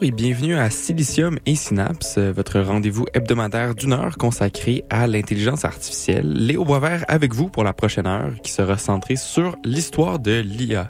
[0.00, 5.66] Bonjour et bienvenue à Silicium et Synapse, votre rendez-vous hebdomadaire d'une heure consacré à l'intelligence
[5.66, 6.32] artificielle.
[6.32, 10.86] Léo Boisvert avec vous pour la prochaine heure qui sera centrée sur l'histoire de l'IA.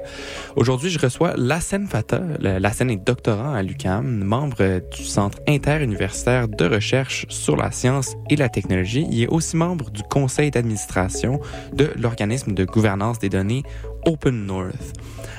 [0.54, 2.20] Aujourd'hui, je reçois Lassen Fata.
[2.38, 8.36] Lassen est doctorant à l'UCAM, membre du Centre interuniversitaire de recherche sur la science et
[8.36, 9.08] la technologie.
[9.10, 11.40] Il est aussi membre du conseil d'administration
[11.72, 13.64] de l'organisme de gouvernance des données
[14.06, 14.94] Open North.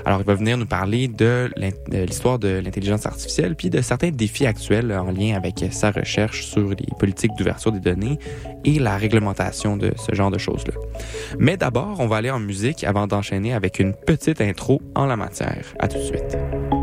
[0.06, 1.50] Alors, il va venir nous parler de
[1.92, 6.70] l'histoire de l'intelligence artificielle, puis de certains défis actuels en lien avec sa recherche sur
[6.70, 8.17] les politiques d'ouverture des données
[8.66, 10.73] et la réglementation de ce genre de choses-là.
[11.38, 15.17] Mais d'abord, on va aller en musique avant d'enchaîner avec une petite intro en la
[15.17, 15.66] matière.
[15.80, 16.80] À tout de suite.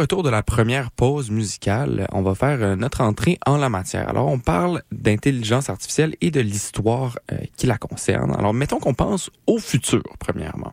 [0.00, 4.08] Retour de la première pause musicale, on va faire euh, notre entrée en la matière.
[4.08, 8.34] Alors, on parle d'intelligence artificielle et de l'histoire euh, qui la concerne.
[8.34, 10.72] Alors, mettons qu'on pense au futur, premièrement.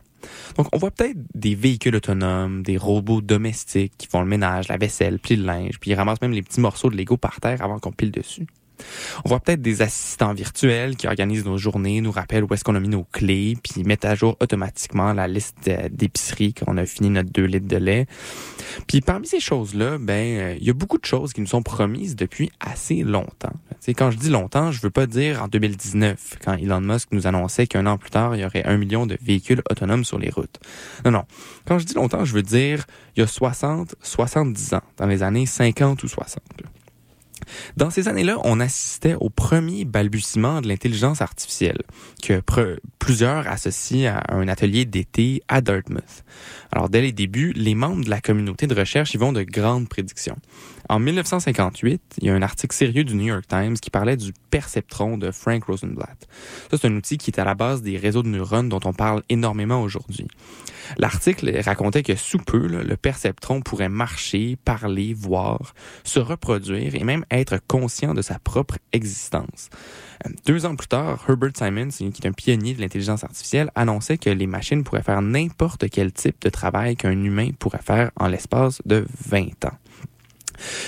[0.56, 4.78] Donc, on voit peut-être des véhicules autonomes, des robots domestiques qui font le ménage, la
[4.78, 7.62] vaisselle, plient le linge, puis ils ramassent même les petits morceaux de Lego par terre
[7.62, 8.46] avant qu'on pile dessus.
[9.24, 12.74] On voit peut-être des assistants virtuels qui organisent nos journées, nous rappellent où est-ce qu'on
[12.74, 16.76] a mis nos clés, puis mettent à jour automatiquement la liste euh, d'épicerie quand on
[16.76, 18.06] a fini notre 2 litres de lait.
[18.86, 21.62] Puis parmi ces choses-là, ben euh, il y a beaucoup de choses qui nous sont
[21.62, 23.52] promises depuis assez longtemps.
[23.80, 27.26] C'est quand je dis longtemps, je veux pas dire en 2019 quand Elon Musk nous
[27.26, 30.30] annonçait qu'un an plus tard, il y aurait un million de véhicules autonomes sur les
[30.30, 30.58] routes.
[31.04, 31.24] Non non.
[31.66, 32.86] Quand je dis longtemps, je veux dire
[33.16, 36.42] il y a 60, 70 ans, dans les années 50 ou 60.
[36.62, 36.68] là.
[37.76, 41.82] Dans ces années-là, on assistait au premier balbutiement de l'intelligence artificielle,
[42.22, 42.42] que
[42.98, 46.24] plusieurs associent à un atelier d'été à Dartmouth.
[46.72, 49.88] Alors, dès les débuts, les membres de la communauté de recherche y vont de grandes
[49.88, 50.36] prédictions.
[50.88, 54.32] En 1958, il y a un article sérieux du New York Times qui parlait du
[54.50, 56.28] perceptron de Frank Rosenblatt.
[56.70, 58.92] Ça, c'est un outil qui est à la base des réseaux de neurones dont on
[58.92, 60.28] parle énormément aujourd'hui.
[60.96, 65.74] L'article racontait que sous peu, le perceptron pourrait marcher, parler, voir,
[66.04, 69.68] se reproduire et même être conscient de sa propre existence.
[70.26, 74.18] Euh, Deux ans plus tard, Herbert Simons, qui est un pionnier de l'intelligence artificielle, annonçait
[74.18, 78.28] que les machines pourraient faire n'importe quel type de travail qu'un humain pourrait faire en
[78.28, 79.78] l'espace de 20 ans.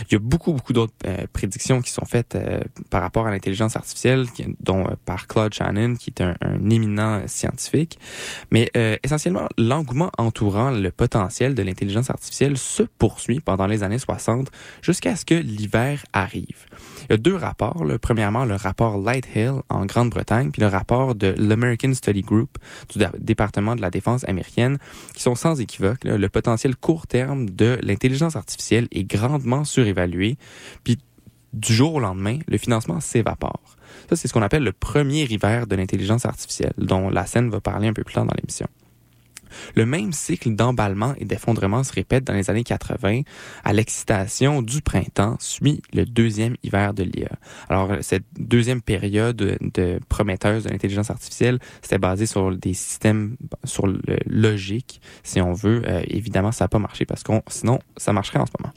[0.03, 3.31] Il y a beaucoup, beaucoup d'autres euh, prédictions qui sont faites euh, par rapport à
[3.31, 4.27] l'intelligence artificielle,
[4.61, 7.99] dont euh, par Claude Shannon, qui est un, un éminent scientifique.
[8.51, 13.99] Mais euh, essentiellement, l'engouement entourant le potentiel de l'intelligence artificielle se poursuit pendant les années
[13.99, 14.49] 60
[14.83, 16.67] jusqu'à ce que l'hiver arrive.
[17.09, 17.85] Il y a deux rapports.
[17.85, 17.99] là.
[17.99, 22.59] Premièrement, le rapport Lighthill en Grande-Bretagne, puis le rapport de l'American Study Group
[22.93, 24.79] du dé- département de la défense américaine,
[25.15, 26.05] qui sont sans équivoque.
[26.05, 26.17] là.
[26.19, 30.37] Le potentiel court terme de l'intelligence artificielle est grandement surévalué,
[30.85, 30.99] puis
[31.53, 33.77] du jour au lendemain, le financement s'évapore.
[34.09, 37.61] Ça, c'est ce qu'on appelle le premier hiver de l'intelligence artificielle, dont la scène va
[37.61, 38.67] parler un peu plus tard dans l'émission.
[39.75, 43.23] Le même cycle d'emballement et d'effondrement se répète dans les années 80.
[43.65, 47.31] À l'excitation du printemps suit le deuxième hiver de l'IA.
[47.69, 53.87] Alors, cette deuxième période de prometteuse de l'intelligence artificielle, c'était basé sur des systèmes, sur
[53.87, 55.83] le logique, si on veut.
[55.87, 58.73] Euh, évidemment, ça n'a pas marché parce qu'on, sinon, ça marcherait en ce moment.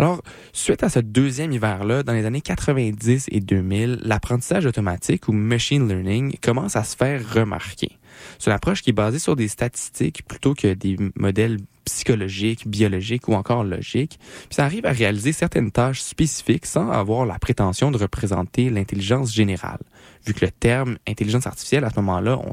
[0.00, 0.22] Alors,
[0.54, 5.86] suite à ce deuxième hiver-là, dans les années 90 et 2000, l'apprentissage automatique ou machine
[5.86, 7.98] learning commence à se faire remarquer.
[8.38, 11.58] C'est une approche qui est basée sur des statistiques plutôt que des modèles
[11.94, 14.18] psychologiques, biologiques ou encore logiques.
[14.20, 19.32] Puis ça arrive à réaliser certaines tâches spécifiques sans avoir la prétention de représenter l'intelligence
[19.34, 19.80] générale.
[20.26, 22.52] Vu que le terme intelligence artificielle, à ce moment-là, on,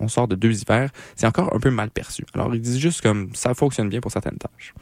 [0.00, 2.24] on sort de deux hivers, c'est encore un peu mal perçu.
[2.34, 4.74] Alors, ils disent juste comme ça fonctionne bien pour certaines tâches.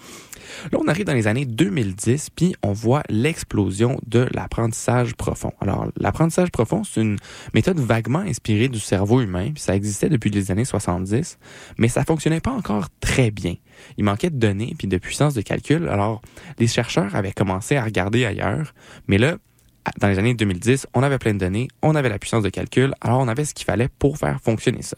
[0.72, 5.52] Là, on arrive dans les années 2010, puis on voit l'explosion de l'apprentissage profond.
[5.60, 7.18] Alors, l'apprentissage profond, c'est une
[7.54, 11.38] méthode vaguement inspirée du cerveau humain, puis ça existait depuis les années 70,
[11.76, 13.54] mais ça fonctionnait pas encore très bien.
[13.96, 15.88] Il manquait de données puis de puissance de calcul.
[15.88, 16.22] Alors,
[16.58, 18.74] les chercheurs avaient commencé à regarder ailleurs,
[19.06, 19.36] mais là,
[20.00, 22.94] dans les années 2010, on avait plein de données, on avait la puissance de calcul,
[23.00, 24.96] alors on avait ce qu'il fallait pour faire fonctionner ça.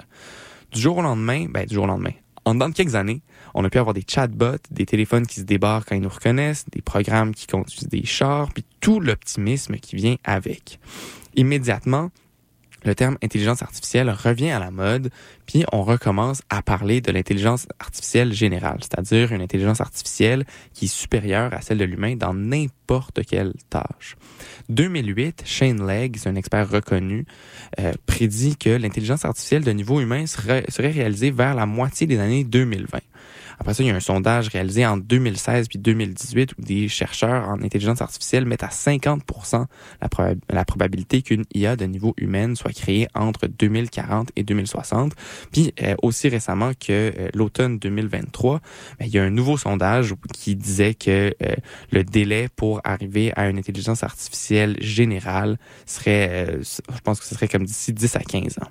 [0.73, 2.13] Du jour au lendemain, ben du jour au lendemain,
[2.45, 3.23] en dedans de quelques années,
[3.55, 6.67] on a pu avoir des chatbots, des téléphones qui se débarquent quand ils nous reconnaissent,
[6.71, 10.81] des programmes qui conduisent des chars, puis tout l'optimisme qui vient avec.
[11.35, 12.11] Immédiatement,
[12.85, 15.11] le terme intelligence artificielle revient à la mode,
[15.47, 20.89] puis on recommence à parler de l'intelligence artificielle générale, c'est-à-dire une intelligence artificielle qui est
[20.89, 24.17] supérieure à celle de l'humain dans n'importe quelle tâche.
[24.69, 27.27] 2008, Shane Legg, un expert reconnu,
[27.79, 32.45] euh, prédit que l'intelligence artificielle de niveau humain serait réalisée vers la moitié des années
[32.45, 32.99] 2020.
[33.61, 37.47] Après ça, il y a un sondage réalisé en 2016 puis 2018 où des chercheurs
[37.47, 39.23] en intelligence artificielle mettent à 50
[40.01, 45.13] la, proba- la probabilité qu'une IA de niveau humain soit créée entre 2040 et 2060.
[45.53, 48.61] Puis euh, aussi récemment que euh, l'automne 2023,
[48.99, 51.55] ben, il y a un nouveau sondage qui disait que euh,
[51.91, 57.49] le délai pour arriver à une intelligence artificielle générale serait, je pense que ce serait
[57.49, 58.71] comme d'ici 10 à 15 ans.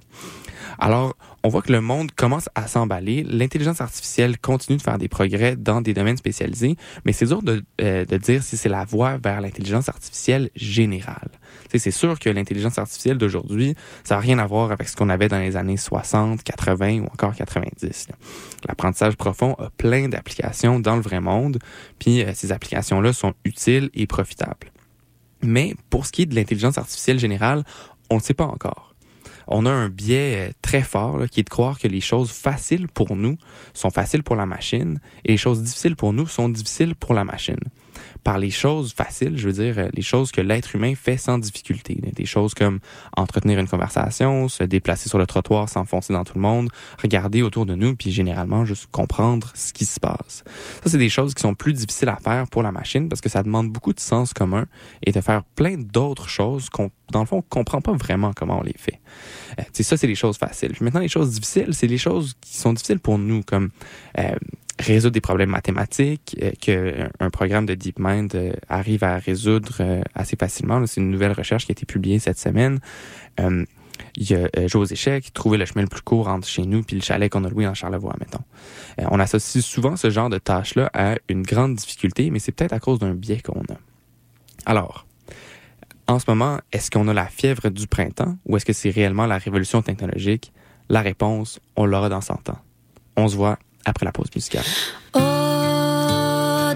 [0.80, 3.24] Alors, on voit que le monde commence à s'emballer.
[3.24, 7.64] L'intelligence artificielle continue de faire des progrès dans des domaines spécialisés, mais c'est dur de,
[7.82, 11.30] euh, de dire si c'est la voie vers l'intelligence artificielle générale.
[11.74, 15.28] C'est sûr que l'intelligence artificielle d'aujourd'hui, ça n'a rien à voir avec ce qu'on avait
[15.28, 18.08] dans les années 60, 80 ou encore 90.
[18.10, 18.16] là.
[18.68, 21.60] L'apprentissage profond a plein d'applications dans le vrai monde,
[22.00, 24.72] puis euh, ces applications-là sont utiles et profitables.
[25.42, 27.64] Mais pour ce qui est de l'intelligence artificielle générale,
[28.10, 28.89] on ne sait pas encore.
[29.50, 32.88] On a un biais euh, très fort qui est de croire que les choses faciles
[32.88, 33.38] pour nous
[33.74, 37.26] sont faciles pour la machine et les choses difficiles pour nous sont difficiles pour la
[37.26, 37.60] machine.
[38.24, 41.38] Par les choses faciles, je veux dire euh, les choses que l'être humain fait sans
[41.38, 41.96] difficulté.
[41.96, 42.80] Des choses comme
[43.16, 46.70] entretenir une conversation, se déplacer sur le trottoir sans foncer dans tout le monde,
[47.02, 50.44] regarder autour de nous, puis généralement juste comprendre ce qui se passe.
[50.84, 53.30] Ça, c'est des choses qui sont plus difficiles à faire pour la machine parce que
[53.30, 54.66] ça demande beaucoup de sens commun
[55.06, 58.60] et de faire plein d'autres choses qu'on, dans le fond, on comprend pas vraiment comment
[58.60, 59.00] on les fait.
[59.60, 60.74] Euh, ça, c'est les choses faciles.
[60.82, 63.70] Maintenant, les choses difficiles, c'est les choses qui sont difficiles pour nous, comme
[64.18, 64.36] euh,
[64.80, 70.02] résoudre des problèmes mathématiques euh, que un programme de DeepMind euh, arrive à résoudre euh,
[70.16, 70.86] assez facilement.
[70.88, 72.80] C'est une nouvelle recherche qui a été publiée cette semaine.
[73.40, 73.66] Euh,
[74.16, 76.66] il y a euh, jouer aux échecs, trouver le chemin le plus court entre chez
[76.66, 78.44] nous puis le chalet qu'on a loué en Charlevoix, mettons.
[79.00, 82.74] Euh, on associe souvent ce genre de tâches-là à une grande difficulté, mais c'est peut-être
[82.74, 83.78] à cause d'un biais qu'on a.
[84.66, 85.06] Alors,
[86.08, 89.26] en ce moment, est-ce qu'on a la fièvre du printemps ou est-ce que c'est réellement
[89.26, 90.52] la révolution technologique?
[90.90, 92.60] La réponse, on l'aura dans 100 ans.
[93.16, 94.64] On se voit après la pause musicale.
[95.14, 96.74] Au-delà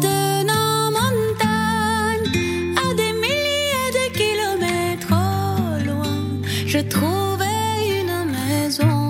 [0.00, 2.28] de nos montagnes,
[2.76, 5.18] à des milliers de kilomètres
[5.86, 6.18] loin,
[6.66, 9.04] je trouvais une maison.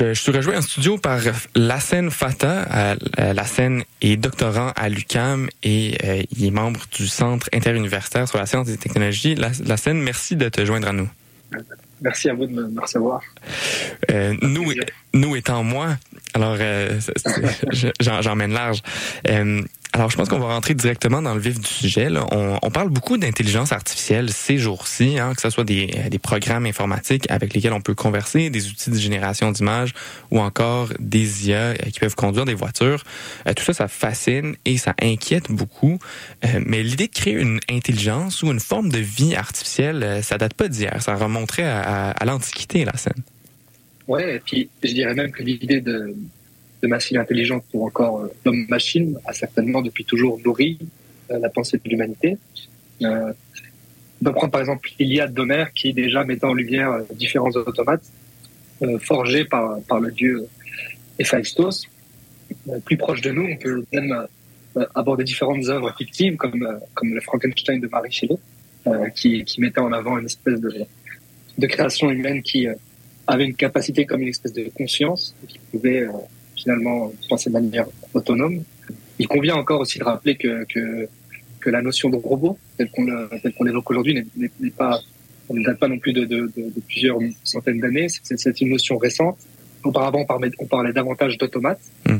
[0.00, 1.20] Je, je suis rejoint en studio par
[1.54, 2.66] Lassen Fata.
[2.74, 8.26] Euh, euh, Lassen est doctorant à l'UCAM et euh, il est membre du Centre interuniversitaire
[8.26, 9.34] sur la science et les technologies.
[9.34, 11.08] La- Lassen, merci de te joindre à nous.
[12.00, 13.20] Merci à vous de me recevoir.
[14.10, 14.72] Euh, nous,
[15.12, 15.98] nous étant moi,
[16.34, 16.98] alors euh,
[18.00, 18.80] j'emmène large.
[19.28, 22.08] Euh, alors, je pense qu'on va rentrer directement dans le vif du sujet.
[22.10, 22.24] là.
[22.30, 26.20] On, on parle beaucoup d'intelligence artificielle ces jours-ci, hein, que ce soit des, euh, des
[26.20, 29.92] programmes informatiques avec lesquels on peut converser, des outils de génération d'images
[30.30, 33.02] ou encore des IA euh, qui peuvent conduire des voitures.
[33.48, 35.98] Euh, tout ça, ça fascine et ça inquiète beaucoup.
[36.44, 40.38] Euh, mais l'idée de créer une intelligence ou une forme de vie artificielle, euh, ça
[40.38, 41.02] date pas d'hier.
[41.02, 43.24] Ça remonterait à, à- à l'Antiquité, la scène.
[44.10, 46.16] Ouais, et puis je dirais même que l'idée de,
[46.82, 50.78] machine intelligente ou encore euh, d'homme-machine a certainement depuis toujours nourri
[51.30, 52.36] euh, la pensée de l'humanité.
[53.02, 53.32] Euh,
[54.20, 58.02] On peut prendre par exemple l'Iliade d'Homère qui déjà mettait en lumière euh, différents automates
[58.82, 60.44] euh, forgés par, par le dieu
[61.20, 61.86] Héphaïstos.
[62.84, 64.26] Plus proche de nous, on peut même
[64.96, 68.38] aborder différentes œuvres fictives comme, comme le Frankenstein de Marie Shelley,
[69.14, 70.72] qui, qui mettait en avant une espèce de,
[71.58, 72.66] de création humaine qui
[73.30, 76.12] avait une capacité comme une espèce de conscience, qui pouvait euh,
[76.56, 78.62] finalement penser de manière autonome.
[79.18, 81.08] Il convient encore aussi de rappeler que, que,
[81.60, 83.06] que la notion de robot, telle qu'on
[83.56, 84.98] qu'on l'évoque aujourd'hui, n'est- pas,
[85.50, 88.08] ne date pas non plus de, de, de, de plusieurs centaines d'années.
[88.08, 89.38] C'est une notion récente.
[89.82, 91.80] Auparavant, on parlait, on parlait davantage d'automates.
[92.06, 92.16] Mm.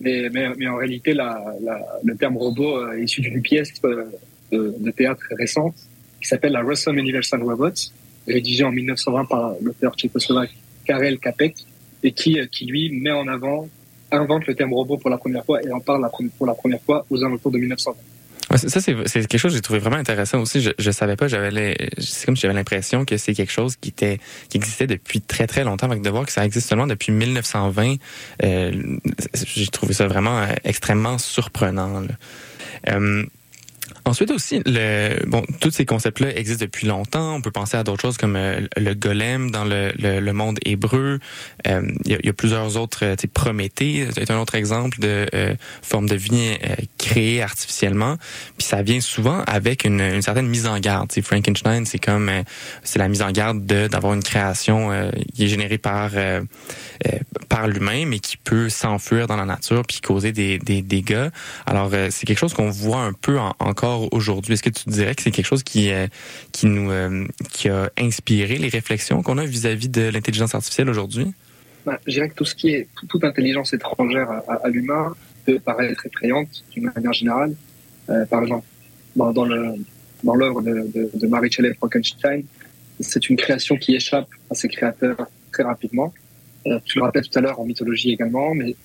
[0.00, 3.72] Mais, mais, mais en réalité, la, la, le terme robot euh, est issu d'une pièce
[3.84, 4.04] euh,
[4.50, 5.74] de, de théâtre récente
[6.20, 7.80] qui s'appelle la Russell Universal Robots,
[8.26, 10.50] rédigée en 1920 par l'auteur tchécoslovaque
[10.84, 11.54] Karel Capek,
[12.02, 13.68] et qui, euh, qui lui met en avant,
[14.10, 17.06] invente le terme robot pour la première fois et en parle pour la première fois
[17.10, 17.96] aux alentours de 1920.
[18.50, 18.94] Ouais, c'est- ça, c'est
[19.26, 20.60] quelque chose que j'ai trouvé vraiment intéressant aussi.
[20.60, 24.18] Je, je savais pas, c'est comme si j'avais l'impression que c'est quelque chose qui était
[24.50, 27.94] qui existait depuis très très longtemps, avec de voir que ça existe seulement depuis 1920.
[28.42, 28.72] Euh,
[29.46, 32.02] j'ai trouvé ça vraiment euh, extrêmement surprenant.
[34.04, 37.34] Ensuite aussi, le, bon, tous ces concepts-là existent depuis longtemps.
[37.34, 40.58] On peut penser à d'autres choses comme euh, le golem dans le, le, le monde
[40.64, 41.18] hébreu.
[41.66, 44.98] Euh, Il y, a, il y a plusieurs autres, euh, Prométhée est un autre exemple
[45.00, 48.16] de euh, forme de vie euh, créée artificiellement.
[48.58, 51.08] Puis ça vient souvent avec une, une certaine mise en garde.
[51.08, 52.42] Tu sais, Frankenstein, c'est comme euh,
[52.82, 56.42] c'est la mise en garde de d'avoir une création euh, qui est générée par euh,
[57.06, 57.18] euh,
[57.48, 61.28] par l'humain, mais qui peut s'enfuir dans la nature puis causer des, des dégâts.
[61.66, 64.54] Alors euh, c'est quelque chose qu'on voit un peu en- encore aujourd'hui?
[64.54, 66.06] Est-ce que tu dirais que c'est quelque chose qui euh,
[66.52, 71.32] qui nous euh, qui a inspiré les réflexions qu'on a vis-à-vis de l'intelligence artificielle aujourd'hui?
[71.84, 75.58] Bah, je dirais que tout ce qui est tout- toute intelligence étrangère à, l'humain peut
[75.58, 77.54] paraître effrayante d'une manière générale.
[78.10, 78.66] Euh, par exemple,
[79.16, 79.74] dans, le
[80.22, 82.44] dans l'œuvre de, Mary Shelley Frankenstein,
[83.00, 85.16] c'est une création qui échappe à ses créateurs
[85.52, 86.12] très rapidement.
[86.84, 88.76] Tu le rappelles tout à l'heure en mythologie également, mais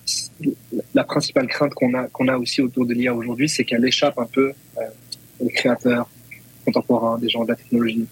[0.96, 4.18] la principale crainte qu'on a qu'on a aussi autour de l'IA aujourd'hui, c'est qu'elle échappe
[4.18, 4.82] un peu euh,
[5.40, 6.10] aux créateurs
[6.66, 8.06] contemporains, des gens de la technologie.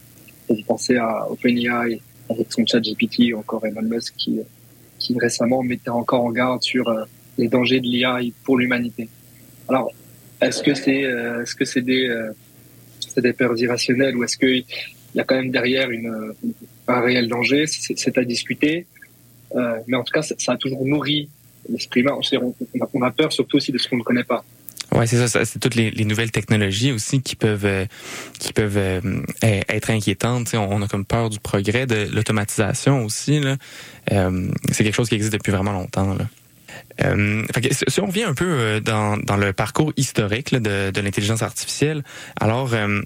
[0.47, 1.99] Vous pensez à OpenAI
[2.29, 4.39] avec son chat GPT ou encore Elon Musk qui
[4.99, 7.03] qui récemment mettait encore en garde sur euh,
[7.39, 9.09] les dangers de l'IA pour l'humanité.
[9.67, 9.91] Alors,
[10.41, 12.07] est-ce que c'est euh, est-ce que c'est des
[12.99, 14.63] c'est des peurs irrationnelles ou est-ce que il
[15.15, 16.33] y a quand même derrière une,
[16.87, 17.65] un réel danger?
[17.67, 18.85] C'est à discuter.
[19.55, 21.29] Euh, mais en tout cas, ça, a toujours nourri
[21.69, 22.17] l'esprit humain.
[22.93, 24.43] On, a, peur surtout aussi de ce qu'on ne connaît pas.
[24.91, 27.85] Ouais, c'est ça, c'est toutes les, les nouvelles technologies aussi qui peuvent euh,
[28.39, 29.01] qui peuvent euh,
[29.41, 30.53] eh, être inquiétantes.
[30.53, 33.39] On, a comme peur du progrès, de l'automatisation aussi.
[33.39, 33.57] Là.
[34.71, 36.15] C'est quelque chose qui existe depuis vraiment longtemps.
[37.03, 41.01] Euh, fait si on revient un peu euh, dans, dans le parcours historique de, de
[41.01, 42.03] l'intelligence artificielle,
[42.39, 43.01] alors euh,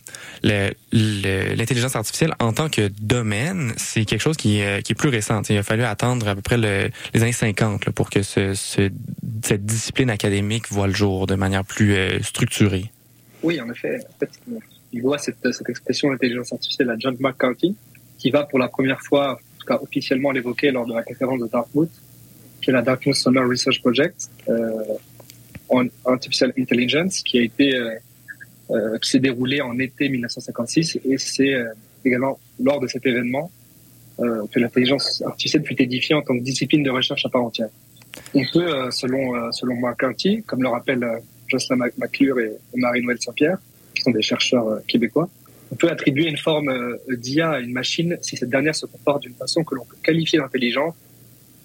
[0.93, 5.41] l'intelligence artificielle en tant que domaine, c'est quelque chose qui, est- qui est plus récent.
[5.49, 8.53] Il a fallu attendre à peu près le- les années 50 là, pour que ce,
[8.53, 8.89] ce-
[9.43, 12.91] cette discipline académique voit le jour de manière plus euh, structurée.
[13.43, 13.99] Oui, en effet.
[14.91, 17.75] Il voit cette, cette expression d'intelligence artificielle à John McCarthy,
[18.17, 21.39] qui va pour la première fois, en tout cas officiellement l'évoquer lors de la conférence
[21.39, 21.91] de Dartmouth,
[22.61, 24.71] qui est la Dartmouth Summer Research Project euh,
[25.69, 27.91] on Artificial Intelligence, qui a été euh,
[28.71, 31.55] euh, qui s'est déroulé en été 1956, et c'est
[32.05, 33.51] également lors de cet événement
[34.17, 37.69] que l'intelligence artificielle fut édifiée en tant que discipline de recherche à part entière.
[38.33, 43.57] On peut, selon selon McCarthy, comme le rappelle euh, Jocelyn McClure et Marie-Noël Saint-Pierre,
[43.95, 45.29] qui sont des chercheurs québécois,
[45.71, 49.35] on peut attribuer une forme d'IA à une machine si cette dernière se comporte d'une
[49.35, 50.95] façon que l'on peut qualifier d'intelligente,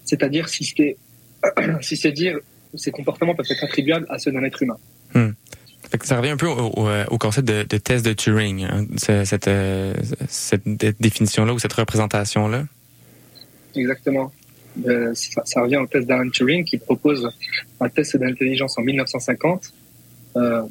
[0.05, 0.97] c'est-à-dire si c'est
[1.81, 2.37] si c'est dire
[2.75, 4.77] ces comportements peuvent être attribuables à ceux d'un être humain.
[5.13, 8.85] Que ça revient un peu au, au, au concept de, de test de Turing, hein,
[8.97, 9.93] ce- cette, euh,
[10.27, 12.65] cette dé- définition-là ou cette représentation-là.
[13.75, 14.31] Exactement.
[14.87, 17.29] Euh, ça, ça revient au test d'Alan Turing qui propose
[17.79, 19.71] un test d'intelligence en 1950.
[20.37, 20.63] Euh,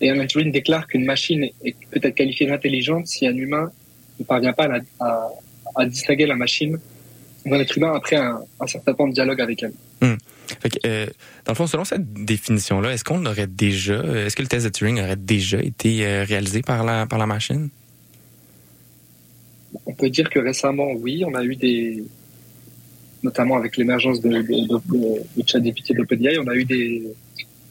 [0.00, 3.70] et Alan Turing déclare qu'une machine est peut être qualifiée d'intelligente si un humain
[4.18, 5.28] ne parvient pas à, la- à,
[5.76, 6.78] à distinguer la machine
[7.44, 9.72] d'un être humain après un, un certain temps de dialogue avec elle.
[10.60, 11.06] Fait que, euh,
[11.44, 14.66] dans le fond, selon cette définition-là, est-ce qu'on l'aurait déjà, euh, est-ce que le test
[14.66, 17.70] de Turing aurait déjà été euh, réalisé par la, par la machine?
[19.86, 22.04] On peut dire que récemment, oui, on a eu des,
[23.22, 27.02] notamment avec l'émergence de, de, de, de ChatGPT et d'OpenAI, on a eu des,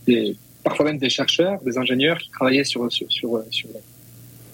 [0.07, 3.69] des, parfois même des chercheurs, des ingénieurs qui travaillaient sur, sur, sur, sur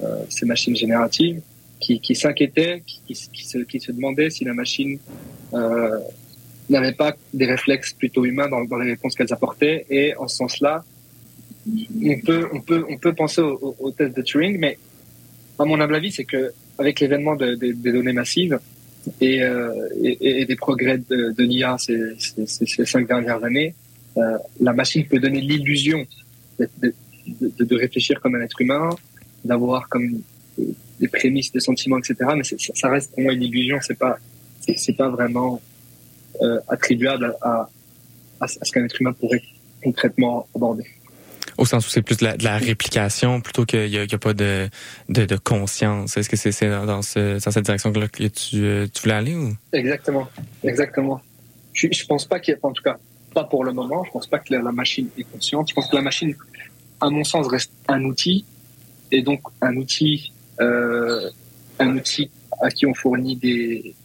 [0.04, 1.42] euh, ces machines génératives,
[1.80, 3.02] qui, qui s'inquiétaient, qui,
[3.34, 5.00] qui, se, qui se demandaient si la machine
[5.54, 5.98] euh,
[6.70, 9.86] n'avait pas des réflexes plutôt humains dans, dans les réponses qu'elles apportaient.
[9.90, 10.84] Et en ce sens-là,
[11.68, 14.78] on peut, on peut, on peut penser au, au, au test de Turing, mais
[15.58, 18.60] à mon humble avis, c'est que avec l'événement de- de- des données massives
[19.22, 23.74] et, euh, et, des progrès de, de l'IA ces, ces, ces- cinq dernières années,
[24.18, 26.06] euh, la machine peut donner l'illusion
[26.60, 28.90] de réfléchir comme un être humain,
[29.46, 30.22] d'avoir comme
[31.00, 32.16] des prémices, des sentiments, etc.
[32.36, 33.78] Mais ça, reste pour moi une illusion.
[33.82, 34.18] C'est pas,
[34.76, 35.62] c'est pas vraiment
[36.42, 37.70] euh, attribuable à,
[38.40, 39.42] à, à ce qu'un être humain pourrait
[39.84, 40.86] concrètement aborder.
[41.58, 44.18] Au sens où c'est plus de la, de la réplication plutôt qu'il n'y a, a
[44.18, 44.70] pas de,
[45.10, 46.16] de, de conscience.
[46.16, 49.36] Est-ce que c'est dans, dans ce- dans cette direction-là que tu, euh, tu voulais aller
[49.36, 49.54] ou?
[49.74, 50.28] Exactement,
[50.64, 51.20] exactement.
[51.74, 52.98] Je, je pense pas qu'il y ait, en tout cas,
[53.34, 55.70] pas pour le moment, je pense pas que la, la machine est consciente.
[55.70, 56.34] Je pense que la machine,
[57.02, 58.46] à mon sens, reste un outil,
[59.12, 62.30] et donc un outil, un outil
[62.62, 63.96] à qui on fournit des,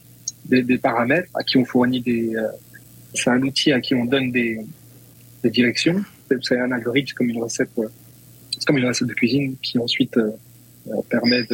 [0.47, 2.49] des, paramètres, à qui on fournit des, euh,
[3.15, 4.61] c'est un outil à qui on donne des,
[5.43, 6.03] des directions.
[6.29, 7.89] C'est- un algorithme, comme une recette, euh,
[8.53, 10.31] c'est comme une recette de cuisine qui ensuite euh,
[10.89, 11.47] euh, permet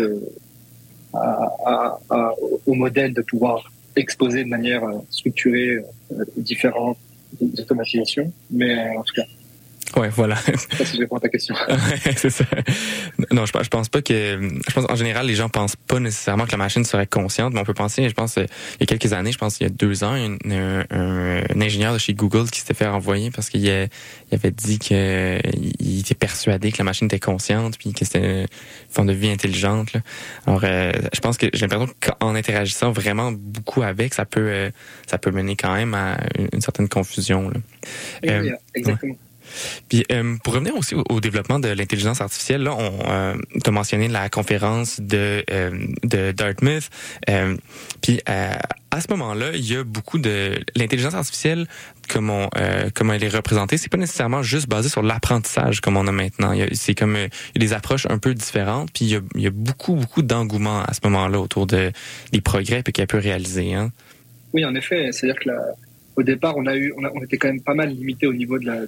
[2.66, 6.98] au modèle de pouvoir exposer de manière euh, structurée euh, différentes
[7.58, 8.32] automatisations.
[8.50, 9.24] Mais euh, en tout cas,
[9.96, 10.36] Ouais, voilà.
[10.46, 11.54] je sais pas si je réponds à ta question.
[11.68, 12.44] Ouais, c'est ça.
[13.32, 14.12] Non, je, je pense pas que.
[14.68, 17.60] Je pense en général, les gens pensent pas nécessairement que la machine serait consciente, mais
[17.60, 18.08] on peut penser.
[18.08, 18.44] Je pense euh,
[18.78, 21.42] il y a quelques années, je pense il y a deux ans, un, un- un-
[21.54, 23.88] un ingénieur de chez Google qui s'était fait renvoyer parce qu'il il
[24.34, 25.38] avait dit que
[25.80, 28.46] il était persuadé que la machine était consciente, puis que c'était une
[28.90, 29.92] forme de vie intelligente.
[29.92, 30.00] là.
[30.46, 34.70] Alors, euh, je pense que j'ai l'impression qu'en interagissant vraiment beaucoup avec, ça peut, euh,
[35.06, 37.48] ça peut mener quand même à une, une certaine confusion.
[37.50, 37.60] Là.
[38.26, 39.16] Euh, Oui, Exactement.
[39.88, 44.08] Puis euh, pour revenir aussi au, développement de l'intelligence artificielle, là, on euh, t'as mentionné
[44.08, 45.70] la conférence de euh,
[46.04, 46.90] de Dartmouth.
[47.28, 47.56] Euh,
[48.00, 51.66] puis à ce moment-là, il y a beaucoup de l'intelligence artificielle
[52.12, 55.96] comme on euh, comme elle est représentée, c'est pas nécessairement juste basé sur l'apprentissage comme
[55.96, 56.52] on a maintenant.
[56.72, 58.90] C'est comme il y a des approches un peu différentes.
[58.92, 61.92] Puis il y a, beaucoup beaucoup d'engouement à ce moment-là autour de
[62.32, 63.74] des progrès qu'elle peut réaliser.
[63.74, 63.92] Hein.
[64.52, 65.10] Oui, en effet.
[65.12, 65.50] C'est-à-dire que
[66.16, 68.58] au départ, on a eu, on, on était quand même pas mal limité au niveau
[68.58, 68.80] de la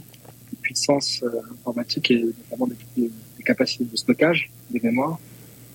[0.63, 1.29] puissance euh,
[1.61, 3.11] informatique et notamment des,
[3.45, 5.19] capacités de stockage des mémoires.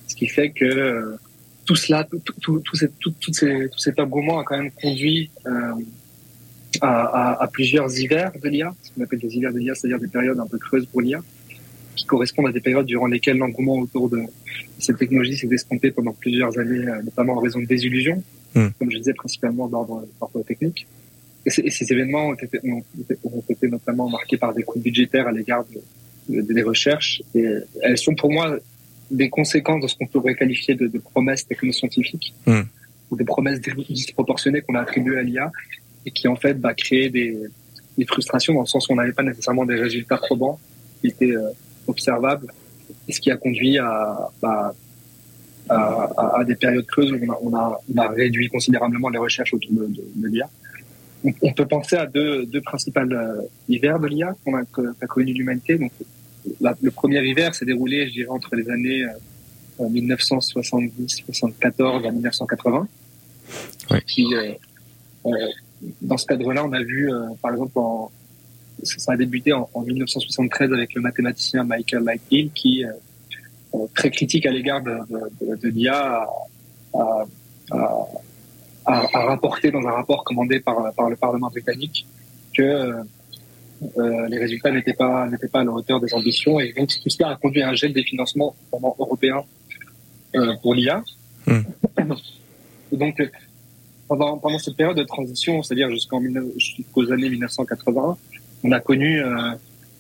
[0.07, 1.17] Ce qui fait que euh,
[1.65, 5.29] tout cela, tout, tout, tout, tout, ces- tout, ces- cet engouement a quand même conduit
[5.45, 5.73] euh,
[6.81, 6.87] à,
[7.37, 10.07] à, à plusieurs hivers de l'IA, ce qu'on appelle des hivers de l'IA, c'est-à-dire des
[10.07, 11.21] périodes un peu creuses pour l'IA,
[11.97, 14.21] qui correspondent à des périodes durant lesquelles l'engouement autour de
[14.79, 18.23] cette technologie s'est estompé pendant plusieurs années, notamment en raison de désillusions,
[18.55, 18.69] Hmm.
[18.79, 20.07] comme je disais, principalement d'ordre
[20.47, 20.87] technique.
[21.47, 24.63] Et, ces- et ces événements ont été, ont, été- ont été notamment marqués par des
[24.63, 27.21] coûts budgétaires à l'égard de- de- des recherches.
[27.37, 27.45] Et
[27.85, 28.45] elles sont pour moi
[29.09, 32.63] des conséquences de ce qu'on pourrait qualifier de, de promesses technoscientifiques Hmm.
[33.09, 33.61] ou des promesses
[34.01, 35.47] disproportionnées qu'on a attribuées à l'IA
[36.05, 37.29] et qui en fait bah, créaient des,
[37.97, 40.59] des frustrations dans le sens où on n'avait pas nécessairement des résultats probants
[40.99, 41.49] qui étaient euh,
[41.87, 42.47] observables
[43.07, 44.75] et ce qui a conduit à, bah,
[45.69, 49.09] à, à- à des périodes creuses où on a, on a, on a réduit considérablement
[49.09, 50.49] les recherches autour de, de, de l'IA.
[51.27, 54.93] On, on peut penser à deux, deux principales euh, hivers de l'IA qu'on a, que-
[54.99, 55.77] qu'a connu l'humanité.
[55.77, 55.91] Donc,
[56.61, 59.09] la- le premier hiver s'est déroulé, je dirais, entre les années euh,
[59.89, 62.87] 1970-74 à 1980.
[63.91, 64.01] Ouais.
[64.07, 64.51] Qui, euh,
[65.25, 65.31] euh,
[66.01, 68.11] dans ce cadre-là, on a vu, euh, par exemple, en,
[68.83, 72.91] ça a débuté en, en 1973 avec le mathématicien Michael Lighthill, qui, euh,
[73.75, 76.25] euh, très critique à l'égard de, de, de, de l'IA,
[76.93, 77.25] a, a,
[77.71, 78.07] a,
[78.87, 82.05] a- a rapporté dans un rapport commandé par, par le Parlement britannique
[82.55, 83.03] que euh,
[83.97, 87.09] euh, les résultats n'étaient pas n'étaient pas à la hauteur des ambitions et donc tout
[87.09, 89.43] cela a conduit à un gel des financements notamment européens
[90.35, 91.03] euh, pour l'IA.
[92.91, 93.15] Et donc
[94.07, 98.17] pendant pendant cette période de transition, c'est-à-dire jusqu'en 19 jusqu'aux années 1980,
[98.63, 99.51] on a connu euh,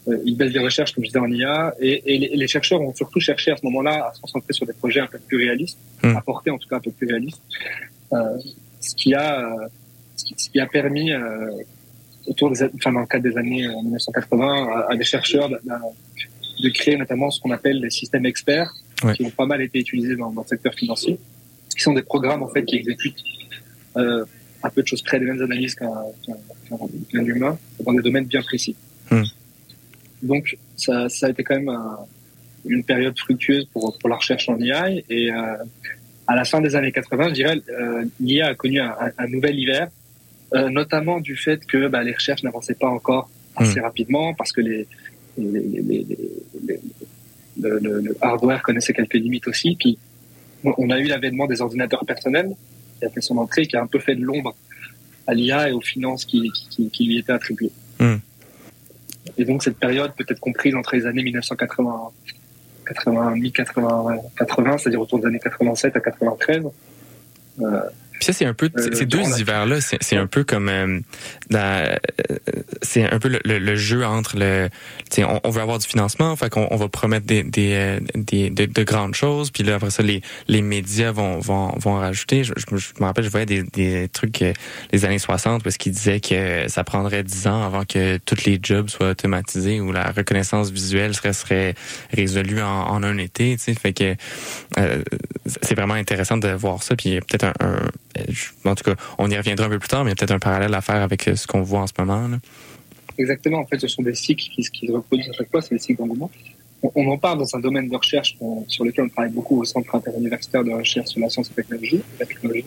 [0.07, 2.81] euh, une baisse des recherches, comme je disais, en IA, et, et les, les chercheurs
[2.81, 5.37] ont surtout cherché à ce moment-là à se concentrer sur des projets un peu plus
[5.37, 6.15] réalistes, Hmm.
[6.15, 7.41] à porter en tout cas un peu plus réalistes,
[8.13, 8.37] euh,
[8.87, 9.67] ce qui a euh,
[10.15, 11.19] ce qui, a permis euh,
[12.25, 16.69] autour des, enfin dans le cadre des années euh, 1980 à, à des chercheurs de,
[16.69, 18.73] créer notamment ce qu'on appelle des systèmes experts
[19.03, 19.13] Ouais.
[19.13, 21.19] qui ont pas mal été utilisés dans, dans le secteur financier,
[21.69, 23.23] qui sont des programmes en fait qui exécutent
[23.95, 24.25] euh,
[24.63, 25.91] à peu de choses près les mêmes analyses qu'un
[27.11, 28.75] qu'un humain dans des domaines bien précis.
[29.11, 29.21] Hmm.
[30.23, 31.99] Donc ça, ça a été quand même un-
[32.65, 35.35] une période fructueuse pour, pour la recherche en IA et euh,
[36.27, 39.27] à la fin des années 80, je dirais, euh, l'IA a connu un, un- un
[39.27, 39.87] nouvel hiver,
[40.53, 44.61] euh, notamment du fait que bah, les recherches n'avançaient pas encore assez rapidement parce que
[44.61, 44.87] les,
[45.37, 46.17] les, les- les- les-
[46.67, 46.79] les-
[47.59, 49.75] le, le- le hardware connaissait quelques limites aussi.
[49.79, 49.97] Puis
[50.63, 52.51] on- a eu l'avènement des ordinateurs personnels
[52.99, 54.55] qui a fait son entrée, qui a un peu fait de l'ombre
[55.25, 57.71] à l'IA et aux finances qui, qui, qui lui étaient attribuées.
[57.99, 58.17] Hmm.
[59.37, 62.11] Et donc cette période peut être comprise entre les années 1980
[62.87, 66.65] 80, mi-80, 80, c'est-à-dire autour des années 87 à 93.
[68.17, 70.99] Puis ça, c'est un peu, Euh, ces deux hivers-là, c'est c'est un peu comme, euh,
[71.53, 71.95] euh,
[72.81, 74.69] c'est un peu le, le- le jeu entre le,
[75.19, 78.49] on, on veut avoir du financement, fait qu'on on va promettre des, des, euh, des
[78.49, 81.99] de, de grandes choses, puis là après ça, les, les médias vont vont vont en
[81.99, 82.43] rajouter.
[82.43, 84.53] Je, je, me- je me rappelle, je voyais des, des trucs euh,
[84.91, 88.59] les années 60 parce qu'ils disaient que ça prendrait 10 ans avant que tous les
[88.61, 91.75] jobs soient automatisés ou la reconnaissance visuelle serait serait
[92.13, 94.15] résolue en, en un été, tu sais, fait que
[94.77, 95.03] euh,
[95.61, 96.95] c'est vraiment intéressant de voir ça.
[96.95, 97.89] Puis il y a peut-être un, un-
[98.29, 100.15] je- en tout cas, on y reviendra un peu plus tard, mais il y a
[100.15, 102.29] peut-être un parallèle à faire avec euh, ce qu'on voit en ce moment.
[103.17, 105.73] Exactement, en fait, ce sont des cycles qui, qui se reproduisent à chaque fois, c'est
[105.75, 106.29] des cycles d'engouement.
[106.95, 109.95] On, en parle dans un domaine de recherche sur lequel on travaille beaucoup au Centre
[109.95, 112.01] interuniversitaire de recherche sur la science et.
[112.19, 112.65] La technologie.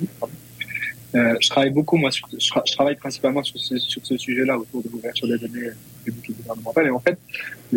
[1.15, 4.89] Euh, je travaille beaucoup, moi, je, tra- je travaille principalement sur ce, sujet-là, autour de
[4.89, 6.87] l'ouverture des données euh, publiques et gouvernementales.
[6.87, 7.19] Et en fait,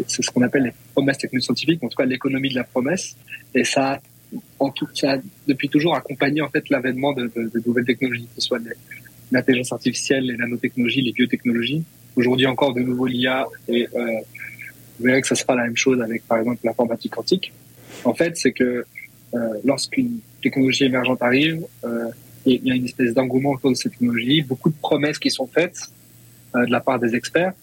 [0.07, 3.15] c'est ce qu'on appelle les promesses technoscientifiques, en tout cas l'économie de la promesse.
[3.53, 3.99] Et ça, a,
[4.59, 5.17] en tout, ça a
[5.47, 7.31] depuis toujours accompagné en fait l'avènement de,
[7.65, 8.59] nouvelles technologies, que ce soit
[9.31, 11.83] l'intelligence artificielle, les nanotechnologies, les biotechnologies.
[12.15, 14.05] Aujourd'hui encore de nouveau l'IA et euh,
[14.99, 17.51] vous verrez que ça sera la même chose avec par exemple l'informatique quantique.
[18.03, 18.85] En fait, c'est que
[19.33, 22.09] euh, lorsqu'une technologie émergente arrive, euh,
[22.45, 25.47] il y a une espèce d'engouement autour de cette technologie, beaucoup de promesses qui sont
[25.47, 25.79] faites
[26.53, 27.53] de la part des experts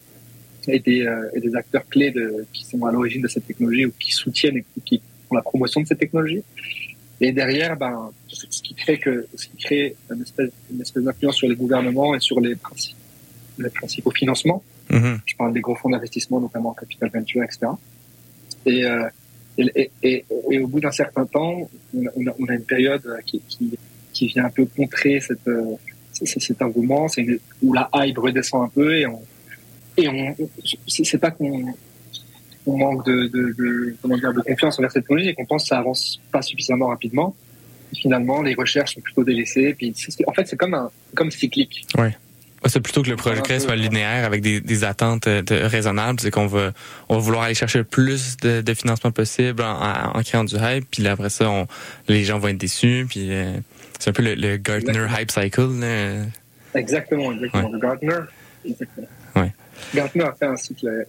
[0.67, 1.07] et des,
[1.55, 2.13] acteurs clés
[2.51, 5.01] qui sont à l'origine de cette technologie ou qui soutiennent et qui
[5.35, 6.43] la promotion de cette technologie.
[7.19, 11.35] Et derrière, ben, ce qui crée que, ce qui crée une espèce, une espèce d'influence
[11.35, 12.97] sur les gouvernements et sur les principes,
[13.59, 14.63] les principaux financements.
[14.89, 15.19] Mhm.
[15.25, 17.67] Je parle des gros fonds d'investissement, notamment Capital Venture, etc.
[18.65, 19.07] Et, euh,
[19.57, 23.77] et, et, et, au bout d'un certain temps, on a, on une période qui, qui,
[24.13, 25.75] qui vient un peu contrer cette, euh,
[26.25, 27.25] cet engouement, c'est
[27.61, 29.21] où la hype redescend un peu et on,
[29.97, 30.35] et on,
[30.87, 31.73] c'est c'est pas qu'on
[32.65, 35.63] on manque de, de, de, comment dire, de confiance envers cette technologie et qu'on pense
[35.63, 37.35] que ça avance pas suffisamment rapidement.
[37.93, 39.73] Et finalement, les recherches sont plutôt délaissées.
[39.73, 39.93] Puis
[40.27, 41.85] en fait, c'est comme un, comme cyclique.
[41.97, 42.15] Ouais,
[42.65, 46.31] C'est plutôt que le progrès soit linéaire avec des, des attentes euh, de, raisonnables, c'est
[46.31, 46.71] qu'on va,
[47.09, 50.85] on va vouloir aller chercher le plus de, de financement possible en, créant du hype,
[50.89, 51.67] puis là, après ça, on,
[52.07, 53.57] les gens vont être déçus, puis euh,
[53.99, 55.19] c'est un peu le, le Gartner Exactement.
[55.19, 55.79] hype cycle.
[55.79, 56.25] Là.
[56.75, 57.69] Exactement, exactement.
[57.69, 58.19] Le Gartner,
[58.65, 59.07] exactement.
[59.35, 59.51] Ouais.
[59.93, 61.03] Gartner a fait un cycle euh.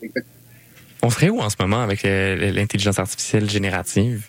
[1.02, 4.26] On serait où en ce moment avec l'intelligence artificielle générative?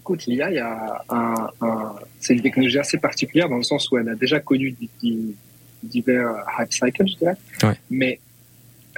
[0.00, 3.90] Écoute, l'IA, il y a un, un- c'est une technologie assez particulière dans le sens
[3.90, 5.34] où elle a déjà connu di- di-
[5.82, 7.36] divers hype cycles, je dirais.
[7.62, 7.74] Ouais.
[7.90, 8.18] Mais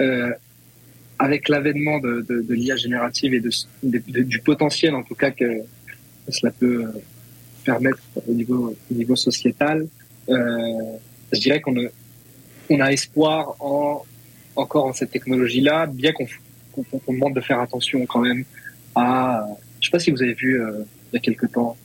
[0.01, 0.31] euh,
[1.19, 3.51] avec l'avènement de, de, de l'IA générative et de,
[4.23, 5.45] du potentiel, en tout cas, que,
[6.29, 6.99] cela peut euh,
[7.63, 9.87] permettre au niveau, au niveau sociétal,
[10.29, 10.35] euh,
[11.31, 11.87] je dirais qu'on a,
[12.69, 14.03] on a espoir en,
[14.55, 16.25] encore en cette technologie-là, bien qu'on
[16.83, 18.43] qu'on qu'on demande de faire attention quand même
[18.95, 19.45] à
[19.81, 21.77] je sais pas si vous avez vu euh, il y a quelques temps,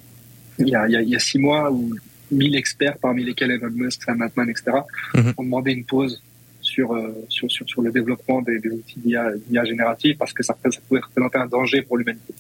[0.59, 1.95] il y a, il y a, il y a six mois où
[2.31, 4.79] 1000 experts, parmi lesquels Elon Musk, Sam Altman, etc.,
[5.15, 5.35] Mhm.
[5.37, 6.23] ont demandé une pause
[6.61, 10.57] sur, euh, sur, sur, sur le développement des, des outils d'IA générative parce que ça,
[10.63, 12.33] ça pouvait représenter un danger pour l'humanité.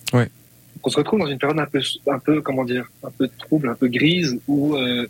[0.77, 3.29] Donc, on se retrouve dans une période un peu, un peu, comment dire, un peu
[3.39, 5.07] trouble, un peu grise, où euh,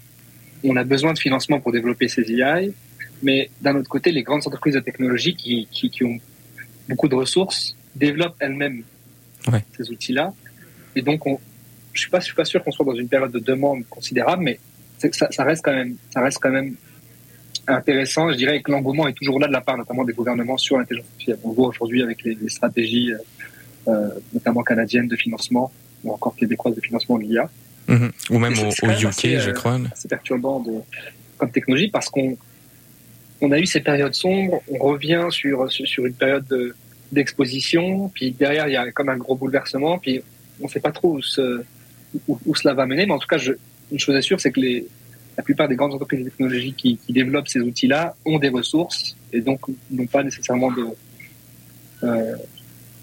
[0.65, 2.61] on a besoin de financement pour développer ces IA,
[3.23, 6.19] mais d'un autre côté, les grandes entreprises de technologie qui, qui, qui ont
[6.91, 8.83] beaucoup de ressources développent elles-mêmes
[9.51, 9.65] Ouais.
[9.77, 10.35] ces outils-là.
[10.95, 11.39] Et donc, on,
[11.95, 14.43] je suis pas, je suis pas sûr qu'on soit dans une période de demande considérable,
[14.43, 14.59] mais
[14.99, 16.75] ça, ça reste quand même, ça reste quand même
[17.67, 18.31] intéressant.
[18.31, 21.07] Je dirais que l'engouement est toujours là de la part, notamment des gouvernements sur l'intelligence
[21.11, 21.39] artificielle.
[21.45, 23.19] On voit aujourd'hui avec les, les stratégies, euh,
[23.89, 25.73] euh, notamment canadiennes de financement
[26.05, 27.49] ou encore québécoises de financement de l'IA.
[27.89, 28.11] Mhm.
[28.31, 29.79] Ou même au, au UK, assez, je euh, crois.
[29.95, 30.73] C'est perturbant de,
[31.39, 32.37] comme technologie parce qu'on
[33.41, 36.75] on a eu ces périodes sombres, on revient sur, sur, une période de-
[37.13, 40.23] d'exposition, puis derrière il y a comme un gros bouleversement, puis
[40.61, 41.63] on ne sait pas trop où, ce-
[42.29, 43.39] où, où cela va mener, mais en tout cas,
[43.91, 44.61] une chose est sûre, c'est que
[45.37, 49.17] la plupart des grandes entreprises de technologie qui, qui développent ces outils-là ont des ressources
[49.33, 50.85] et donc n'ont pas nécessairement de,
[52.03, 52.37] euh,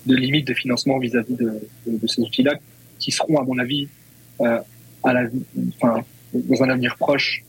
[0.06, 1.60] de limites de financement vis-à-vis de,
[2.08, 2.56] ces outils-là,
[3.00, 3.88] qui seront, à mon avis,
[4.42, 4.60] euh,
[5.04, 5.14] à
[6.34, 7.44] dans un avenir proche,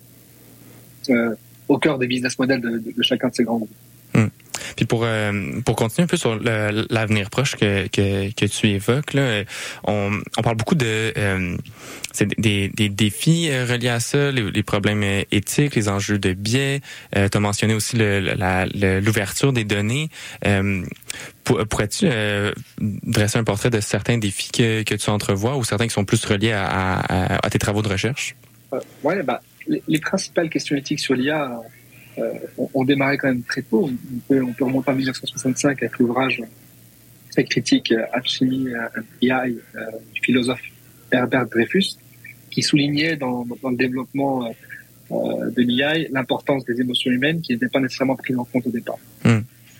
[1.11, 1.35] euh,
[1.69, 3.77] au cœur des business models de, de- de chacun de ces grands groupes.
[4.77, 6.39] Puis pour euh, pour continuer un peu sur
[6.91, 9.45] l'avenir proche que, que que tu évoques là, euh,
[9.85, 11.57] on on parle beaucoup de euh,
[12.13, 16.81] c'est des, des défis reliés à ça, les, les problèmes éthiques, les enjeux de biais.
[17.17, 20.11] Euh, tu as mentionné aussi l'ouverture des données.
[21.45, 22.09] Pour- Pourrais-tu
[22.81, 26.25] dresser un portrait de certains défis que, que tu entrevois ou certains qui sont plus
[26.25, 28.35] reliés à, à, à tes travaux de recherche?
[29.03, 31.61] Ouais, bah, les, les principales questions éthiques sur l'IA
[32.19, 33.91] euh, ont, ont démarré quand même très tôt.
[33.91, 36.43] On peut, on peut remonter en 1965 avec l'ouvrage
[37.31, 38.89] très critique euh, Alchemy euh,
[39.23, 39.31] AI
[39.77, 39.81] euh,
[40.15, 40.63] du philosophe
[41.13, 41.97] Herbert Dreyfus,
[42.51, 44.51] qui soulignait dans, dans le développement
[45.11, 48.99] de l'IA l'importance des émotions humaines qui n'étaient pas nécessairement prises en compte au départ.
[49.25, 49.39] Hmm.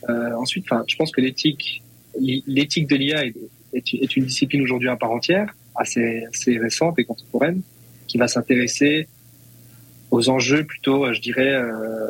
[0.09, 1.83] Euh, ensuite, je pense que l'éthique,
[2.19, 3.35] l'éthique de l'IA est,
[3.75, 7.61] est, est une discipline aujourd'hui à part entière, assez, assez récente et contemporaine,
[8.07, 9.07] qui va s'intéresser
[10.11, 12.09] aux enjeux plutôt, euh, je dirais, euh,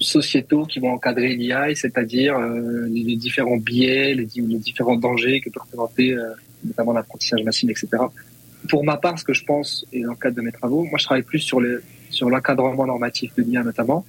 [0.00, 5.40] sociétaux qui vont encadrer l'IA, c'est-à-dire euh, les, les différents biais, les, les différents dangers
[5.40, 6.30] que peut représenter euh,
[6.64, 7.88] notamment l'apprentissage machine, etc.
[8.68, 10.98] Pour ma part, ce que je pense, et dans le cadre de mes travaux, moi
[10.98, 14.04] je travaille plus sur le sur l'encadrement normatif de l'IA notamment,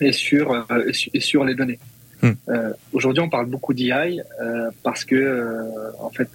[0.00, 1.78] et sur euh, et sur, et sur les données.
[2.22, 2.32] Hmm.
[2.48, 6.28] Euh, Aujourd'hui, on parle beaucoup d'IA euh, parce que euh, en fait,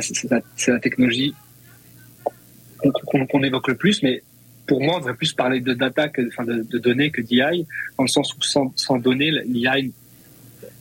[0.00, 1.34] c'est la, c'est la technologie
[3.06, 4.22] qu'on évoque le plus, mais
[4.66, 7.50] pour moi, on devrait plus parler de data, que, enfin de, de données que d'IA,
[7.98, 9.74] dans le sens où sans, sans données, l'IA,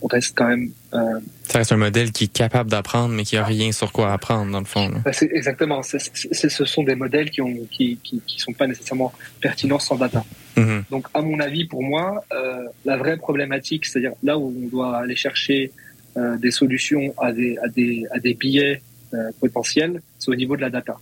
[0.02, 0.69] on reste quand même.
[0.93, 4.12] Euh, Ça reste un modèle qui est capable d'apprendre, mais qui a rien sur quoi
[4.12, 4.89] apprendre, dans le fond.
[4.89, 5.00] là.
[5.04, 5.82] bah, c'est exactement.
[5.84, 9.80] c'est c'est- ce sont des modèles qui ont qui, qui, qui sont pas nécessairement pertinents
[9.80, 10.24] sans data.
[10.58, 10.84] Mhm.
[10.91, 14.98] Donc, à mon avis, pour moi, euh, la vraie problématique, c'est-à-dire là où on doit
[14.98, 15.72] aller chercher
[16.17, 18.82] euh, des solutions à des à des à des billets
[19.13, 20.98] euh, potentiels, c'est au niveau de la data.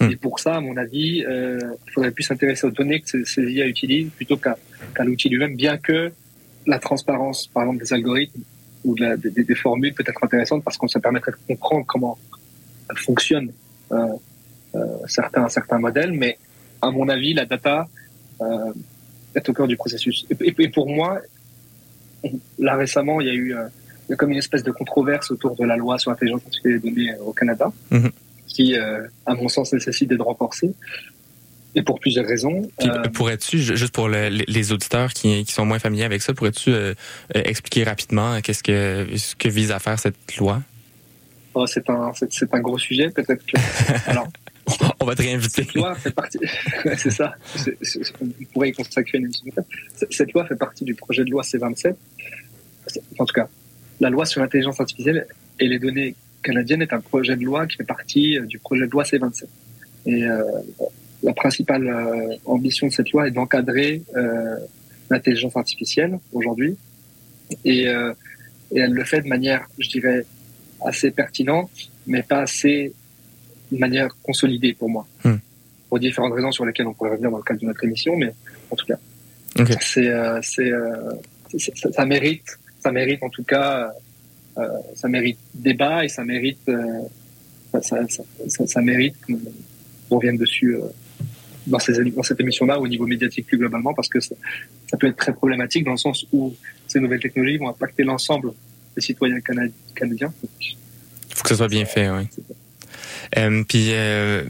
[0.00, 0.10] Hmm.
[0.12, 3.24] Et pour ça, à mon avis, euh, il faudrait plus s'intéresser aux données que ces,
[3.24, 4.56] ces IA utilisent plutôt qu'à
[4.94, 6.12] qu'à l'outil lui-même, bien que
[6.66, 8.42] la transparence, par exemple, des algorithmes
[8.84, 11.84] ou de la, des, des- formules peut être intéressante parce qu'on ça permettrait de comprendre
[11.86, 12.16] comment
[12.96, 13.52] fonctionnent
[13.92, 14.06] euh,
[14.76, 16.38] euh, certains certains modèles, mais
[16.80, 17.88] à mon avis, la data
[18.40, 18.72] euh,
[19.34, 20.26] est au cœur du processus.
[20.40, 21.20] Et, pour moi,
[22.58, 23.66] là récemment, il y a eu euh,
[24.08, 26.80] il y a comme une espèce de controverse autour de la loi sur l'intelligence artificielle
[26.80, 28.10] des données euh, au Canada, Mhm.
[28.48, 30.72] Qui, euh, à mon sens, nécessite d'être renforcée.
[31.74, 32.62] Et pour plusieurs raisons.
[32.82, 36.32] Euh, pourrais-tu, ju- juste pour le- les- auditeurs qui, qui sont moins familiers avec ça,
[36.34, 36.94] pourrais-tu euh,
[37.34, 40.62] expliquer rapidement qu'est-ce que, ce que vise à faire cette loi?
[41.54, 43.58] oh, c'est un c'est un gros sujet, peut-être que.
[44.10, 44.28] Alors,
[45.00, 45.64] On va te réinviter.
[45.64, 46.38] cette loi fait partie.
[46.96, 47.34] C'est ça.
[48.20, 49.44] On pourrait y consacrer une émission.
[50.10, 51.94] Cette- loi fait partie du projet de loi C27.
[52.86, 53.48] C'est- En tout cas,
[54.00, 55.26] la loi sur l'intelligence artificielle
[55.60, 58.86] et les données canadiennes est un projet de loi qui fait partie euh, du projet
[58.86, 59.44] de loi C27.
[60.06, 60.42] Et euh,
[61.22, 64.56] la principale euh, ambition de cette loi est d'encadrer euh,
[65.10, 66.76] l'intelligence artificielle aujourd'hui.
[67.64, 68.12] Et, euh,
[68.72, 70.24] et elle le fait de manière, je dirais,
[70.84, 71.70] assez pertinente,
[72.06, 72.92] mais pas assez
[73.72, 75.06] de manière consolidée pour moi.
[75.24, 75.36] Hmm.
[75.88, 78.32] Pour différentes raisons sur lesquelles on pourrait revenir dans le cadre de notre émission, mais
[78.70, 78.98] en tout cas,
[79.58, 79.72] Ok.
[79.80, 81.12] c'est, euh, c'est, euh,
[81.74, 83.90] ça, ça mérite, ça mérite en tout cas,
[84.94, 87.02] ça mérite débat et ça mérite, euh,
[87.72, 90.80] ça, ça, ça, ça- ça mérite qu'on revienne dessus euh,
[91.66, 94.34] dans, ces, dans cette émission-là au niveau médiatique plus globalement, parce que ça,
[94.90, 96.54] ça peut être très problématique dans le sens où
[96.86, 98.52] ces nouvelles technologies vont impacter l'ensemble
[98.94, 100.32] des citoyens cana- canadiens.
[101.28, 102.26] faut que ce soit bien fait, oui.
[103.36, 104.44] Euh, puis euh,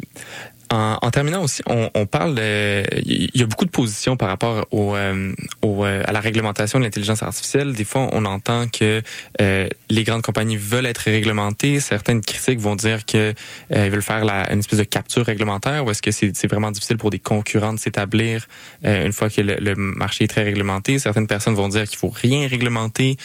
[0.71, 4.67] en, en terminant aussi, on, on parle, il y a beaucoup de positions par rapport
[4.71, 7.73] au, euh, au, euh, à la réglementation de l'intelligence artificielle.
[7.73, 9.03] Des fois, on entend que
[9.41, 11.81] euh, les grandes compagnies veulent être réglementées.
[11.81, 13.35] Certaines critiques vont dire que
[13.73, 16.71] euh, ils veulent faire la, une espèce de capture réglementaire, ou est-ce que c'est vraiment
[16.71, 18.47] difficile pour des concurrents de s'établir
[18.85, 20.99] euh, une fois que le, le marché est très réglementé.
[20.99, 23.17] Certaines personnes vont dire qu'il faut rien réglementer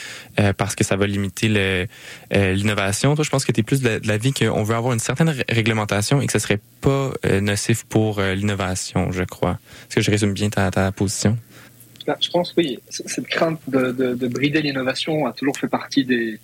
[0.58, 1.88] parce que ça va limiter
[2.32, 3.16] l'innovation.
[3.16, 6.22] Toi, je pense que tu plus de, l'avis qu'on veut avoir une certaine ré- réglementation
[6.22, 9.60] et que ce serait pas nocif pour euh, l'innovation, je crois.
[9.88, 11.38] Est-ce que je résume bien ta, position?
[12.06, 16.04] Bah, Je pense oui, cette crainte de, de, de brider l'innovation a toujours fait partie
[16.04, 16.40] des,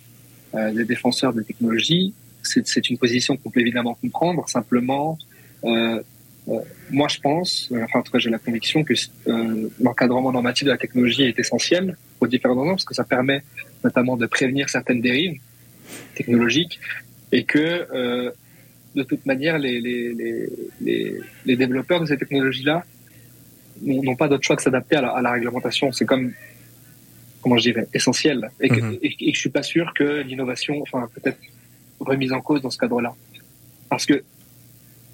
[0.54, 2.14] euh, défenseurs des technologies.
[2.42, 4.48] C'est une position qu'on peut évidemment comprendre.
[4.48, 5.18] Simplement,
[5.64, 6.02] euh,
[6.48, 6.58] euh,
[6.90, 8.94] moi je pense, euh, enfin en tout cas j'ai la conviction que
[9.28, 13.42] euh, l'encadrement normatif de la technologie est essentiel pour différents raisons, parce que ça permet
[13.84, 15.38] notamment de prévenir certaines dérives
[16.14, 16.80] technologiques
[17.32, 18.30] et que euh,
[18.94, 20.48] de toute manière les, les, les,
[20.80, 22.84] les, les développeurs de ces technologies-là
[23.82, 25.92] n'ont pas d'autre choix que s'adapter à la, à la réglementation.
[25.92, 26.32] C'est comme,
[27.40, 28.50] comment je dirais, essentiel.
[28.60, 28.98] Et, que, Mhm.
[29.02, 31.38] et, et que je suis pas sûr que l'innovation, enfin, peut-être
[32.00, 33.14] remise en cause dans ce cadre-là.
[33.88, 34.22] Parce que,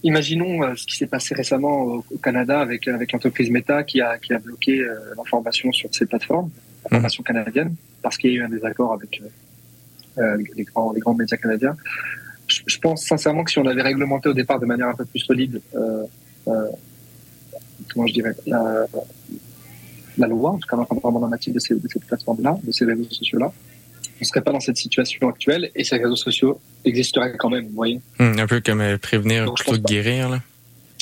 [0.02, 4.00] imaginons euh, ce qui s'est passé récemment au, au Canada avec, avec l'entreprise Meta qui
[4.00, 6.50] a, qui a bloqué euh, l'information sur ces plateformes,
[6.84, 11.00] l'information canadienne, parce qu'il y a eu un désaccord avec euh, euh, les, grands, les
[11.00, 11.76] grands médias canadiens.
[12.66, 15.20] Je, pense sincèrement que si on avait réglementé au départ de manière un peu plus
[15.20, 16.04] solide, euh,
[16.48, 16.68] euh,
[17.92, 18.86] comment je dirais, la,
[20.18, 23.52] la loi, en tout cas normatif de ces, de ces plateformes-là, de ces réseaux sociaux-là,
[24.20, 27.74] on serait pas dans cette situation actuelle et ces réseaux sociaux existeraient quand même, vous
[27.74, 28.00] voyez.
[28.18, 30.28] Hum, un peu comme euh, prévenir Donc, plutôt que guérir.
[30.28, 30.40] Là.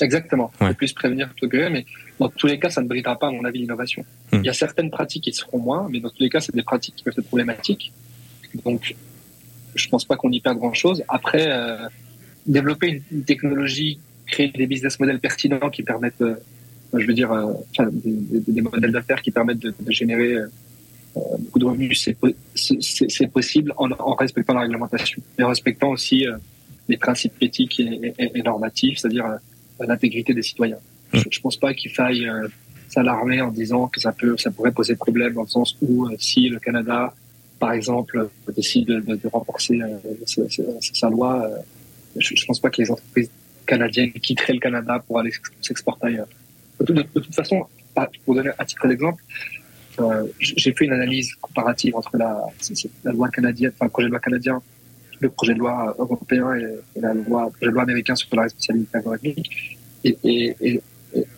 [0.01, 0.51] Exactement.
[0.61, 0.69] Ouais.
[0.69, 1.87] C'est plus prévenir plutôt que guérir, mais
[2.19, 4.05] dans tous les cas, ça ne bridera pas, à mon avis, l'innovation.
[4.33, 4.39] Hmm.
[4.39, 6.63] Il y a certaines pratiques qui seront moins, mais dans tous les cas, c'est des
[6.63, 7.93] pratiques qui peuvent être problématiques.
[8.65, 8.95] Donc,
[9.75, 11.03] je pense pas qu'on y perd grand-chose.
[11.09, 11.77] Après, euh,
[12.47, 16.35] développer une, une technologie, créer des business models pertinents qui permettent, euh,
[16.97, 20.37] je veux dire, euh, enfin, des, des- des modèles d'affaires qui permettent de, de générer
[21.15, 25.43] beaucoup de revenus, c'est po- c'est- c'est c'est possible en, en respectant la réglementation et
[25.45, 26.27] en respectant aussi
[26.89, 29.27] les principes éthiques et, et- et normatifs, c'est-à-dire
[29.81, 30.79] l'intégrité des citoyens.
[31.13, 32.29] Je, je pense pas qu'il faille
[32.89, 36.49] s'alarmer en disant que ça peut, ça pourrait poser problème dans le sens où si
[36.49, 37.15] le Canada,
[37.65, 39.97] par exemple, décide de, de, renforcer euh,
[40.93, 41.57] sa, loi, euh,
[42.19, 43.31] je, je pense pas que les entreprises
[43.65, 46.29] canadiennes quitteraient le Canada pour aller s'ex- s'exporter ailleurs.
[46.79, 47.65] De, toute- façon,
[48.23, 49.23] pour donner un titre d'exemple,
[49.99, 52.33] euh, j'ai fait une analyse comparative entre la,
[53.05, 54.61] loi canadienne, le projet de loi canadien,
[55.21, 58.43] le projet de loi européen et, la loi, le projet de loi américain sur la
[58.43, 59.79] responsabilité algorithmique.
[60.05, 60.83] Et, et,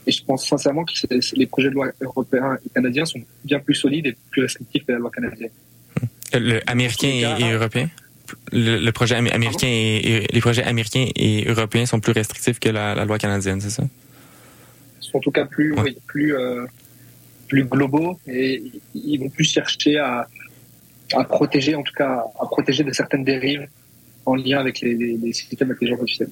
[0.08, 0.92] je pense sincèrement que
[1.36, 4.90] les projets de loi européens et canadiens sont bien plus solides et plus restrictifs que
[4.90, 5.52] la loi canadienne.
[6.34, 7.88] Le américain et, et européen?
[8.52, 12.58] Le, le projet am- américain et, et- les projets américains et européens sont plus restrictifs
[12.58, 13.84] que la, la loi canadienne, c'est ça?
[15.00, 15.82] sont en tout cas plus, Ouais.
[15.84, 16.66] oui, plus, euh,
[17.48, 18.60] plus globaux et
[18.94, 20.26] ils vont plus chercher à,
[21.14, 23.68] à protéger, en tout cas, à protéger de certaines dérives
[24.24, 26.30] en lien avec les, les, les systèmes d'intelligence artificielle.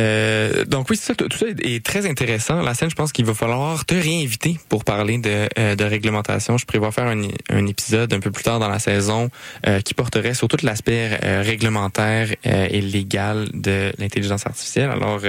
[0.00, 2.62] Euh, donc oui, tout ça est très intéressant.
[2.62, 6.58] La scène, je pense qu'il va falloir te réinviter pour parler de, euh, réglementation.
[6.58, 9.30] Je prévois faire un, épisode un peu plus tard dans la saison
[9.66, 14.90] euh, qui porterait sur tout l'aspect euh, réglementaire et légal de l'intelligence artificielle.
[14.90, 15.20] Alors,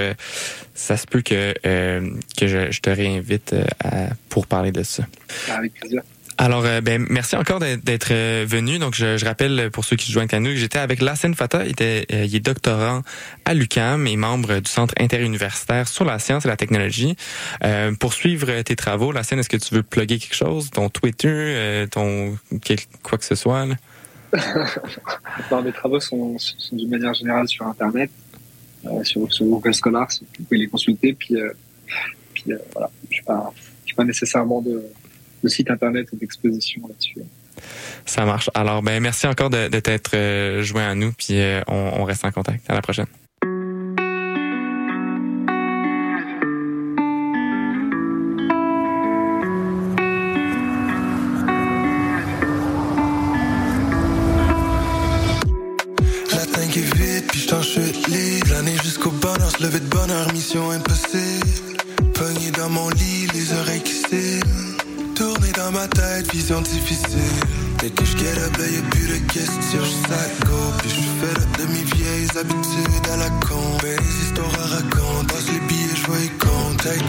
[0.73, 3.55] ça se peut que, que je, te réinvite
[4.29, 5.03] pour parler de ça.
[6.37, 8.79] Alors, euh, ben, merci encore d'être- euh, venu.
[8.79, 11.59] Donc, je, rappelle pour ceux qui se joignent à nous que j'étais avec Lassène Fata.
[11.59, 13.01] Euh, il est doctorant
[13.45, 17.15] à l'UCAM et membre du Centre interuniversitaire sur la science et la technologie.
[17.99, 20.69] Pour suivre tes travaux, Lassène, est-ce que tu veux plugger quelque chose?
[20.71, 22.37] Ton Twitter, ton
[23.03, 23.65] quoi que ce soit?
[23.65, 23.75] Là?
[25.49, 28.09] Alors, mes travaux sont, sont d'une manière générale sur Internet,
[29.03, 31.13] sur, Google Scholar, si vous pouvez les consulter.
[31.13, 31.35] Puis,
[32.33, 33.53] puis voilà, je pas,
[33.85, 34.83] j'ai pas nécessairement de,
[35.43, 37.19] de site Internet ou d'exposition là-dessus.
[38.05, 38.49] Ça marche.
[38.53, 41.11] Alors, ben, merci encore de, de t'être euh, joint à nous.
[41.13, 42.69] Puis, euh, on, on reste en contact.
[42.69, 43.07] À la prochaine.
[59.63, 61.77] Lever de bonheur, mission impossible.
[62.13, 63.93] Pogné dans mon lit, les oreilles qui
[65.63, 67.19] dans ma tête, vision difficile.
[67.79, 70.59] Dès que je get up, là, y'a plus de questions, à go.
[70.79, 72.27] Puis j'suis fait up de mes vieilles
[73.11, 73.77] à la con.
[73.83, 76.83] Les histoires à raconter, passe les billets, j'vois les comptes.
[76.83, 77.03] Tête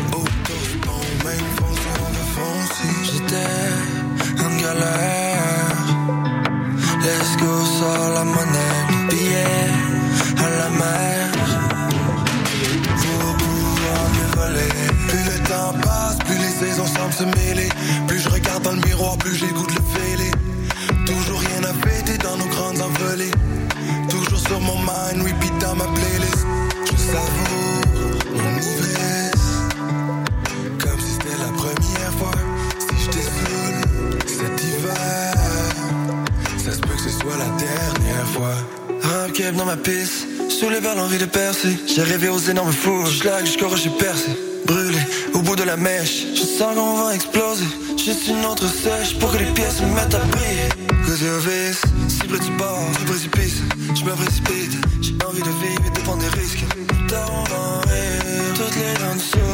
[41.95, 44.33] J'ai rêvé aux énormes fous, schlag jusqu'au rocher percé.
[44.67, 44.99] Brûlé
[45.33, 47.67] au bout de la mèche, je sens qu'on va exploser.
[47.97, 50.71] Juste une autre sèche pour que les pièces me mettent à briller.
[51.07, 53.63] Côté au vice, cible du bord, du précipice.
[53.95, 56.65] Je me précipite, j'ai envie de vivre et de prendre des risques.
[57.07, 59.45] Tard on va en rire, toutes les dents du sourire.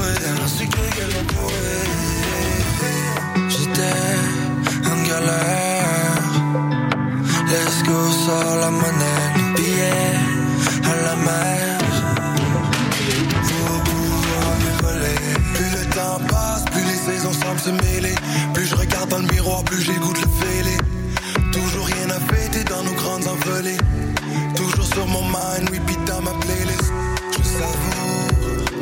[0.60, 1.84] Que qu'elles vont pourrir.
[3.50, 3.98] J'étais
[4.86, 6.22] en galère.
[7.50, 10.14] Let's go, sors la monnaie, le billet
[10.84, 11.69] à la mer.
[17.10, 18.14] Saisons semblent se mêler.
[18.54, 20.78] Plus je regarde dans le miroir, plus de le fêler.
[21.52, 23.80] Toujours rien à fêter dans nos grandes envolées.
[24.56, 26.92] Toujours sur mon mind, repeat dans ma playlist.
[27.36, 28.26] Je savoure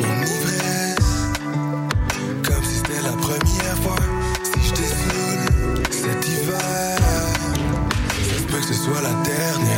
[0.01, 1.13] mon ivresse.
[2.47, 4.03] Comme si c'était la première fois.
[4.45, 5.41] Si je saoul
[5.91, 6.99] cet hiver.
[8.51, 9.78] Ça que ce soit la dernière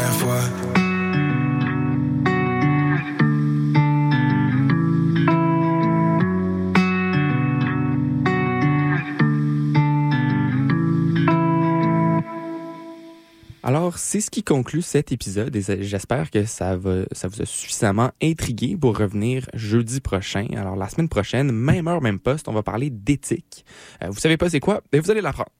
[14.10, 18.10] c'est ce qui conclut cet épisode et j'espère que ça, va, ça vous a suffisamment
[18.20, 20.48] intrigué pour revenir jeudi prochain.
[20.56, 23.64] Alors, la semaine prochaine, même heure, même poste, on va parler d'éthique.
[24.02, 24.82] Euh, vous savez pas c'est quoi?
[24.90, 25.52] Ben, vous allez l'apprendre.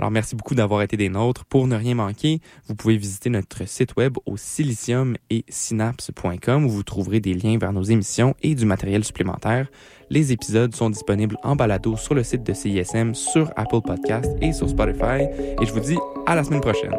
[0.00, 1.44] Alors, merci beaucoup d'avoir été des nôtres.
[1.44, 6.70] Pour ne rien manquer, vous pouvez visiter notre site web au silicium et synapse.com où
[6.70, 9.68] vous trouverez des liens vers nos émissions et du matériel supplémentaire.
[10.10, 14.52] Les épisodes sont disponibles en balado sur le site de CISM, sur Apple Podcast et
[14.52, 15.22] sur Spotify.
[15.60, 16.90] Et je vous dis à la semaine prochaine.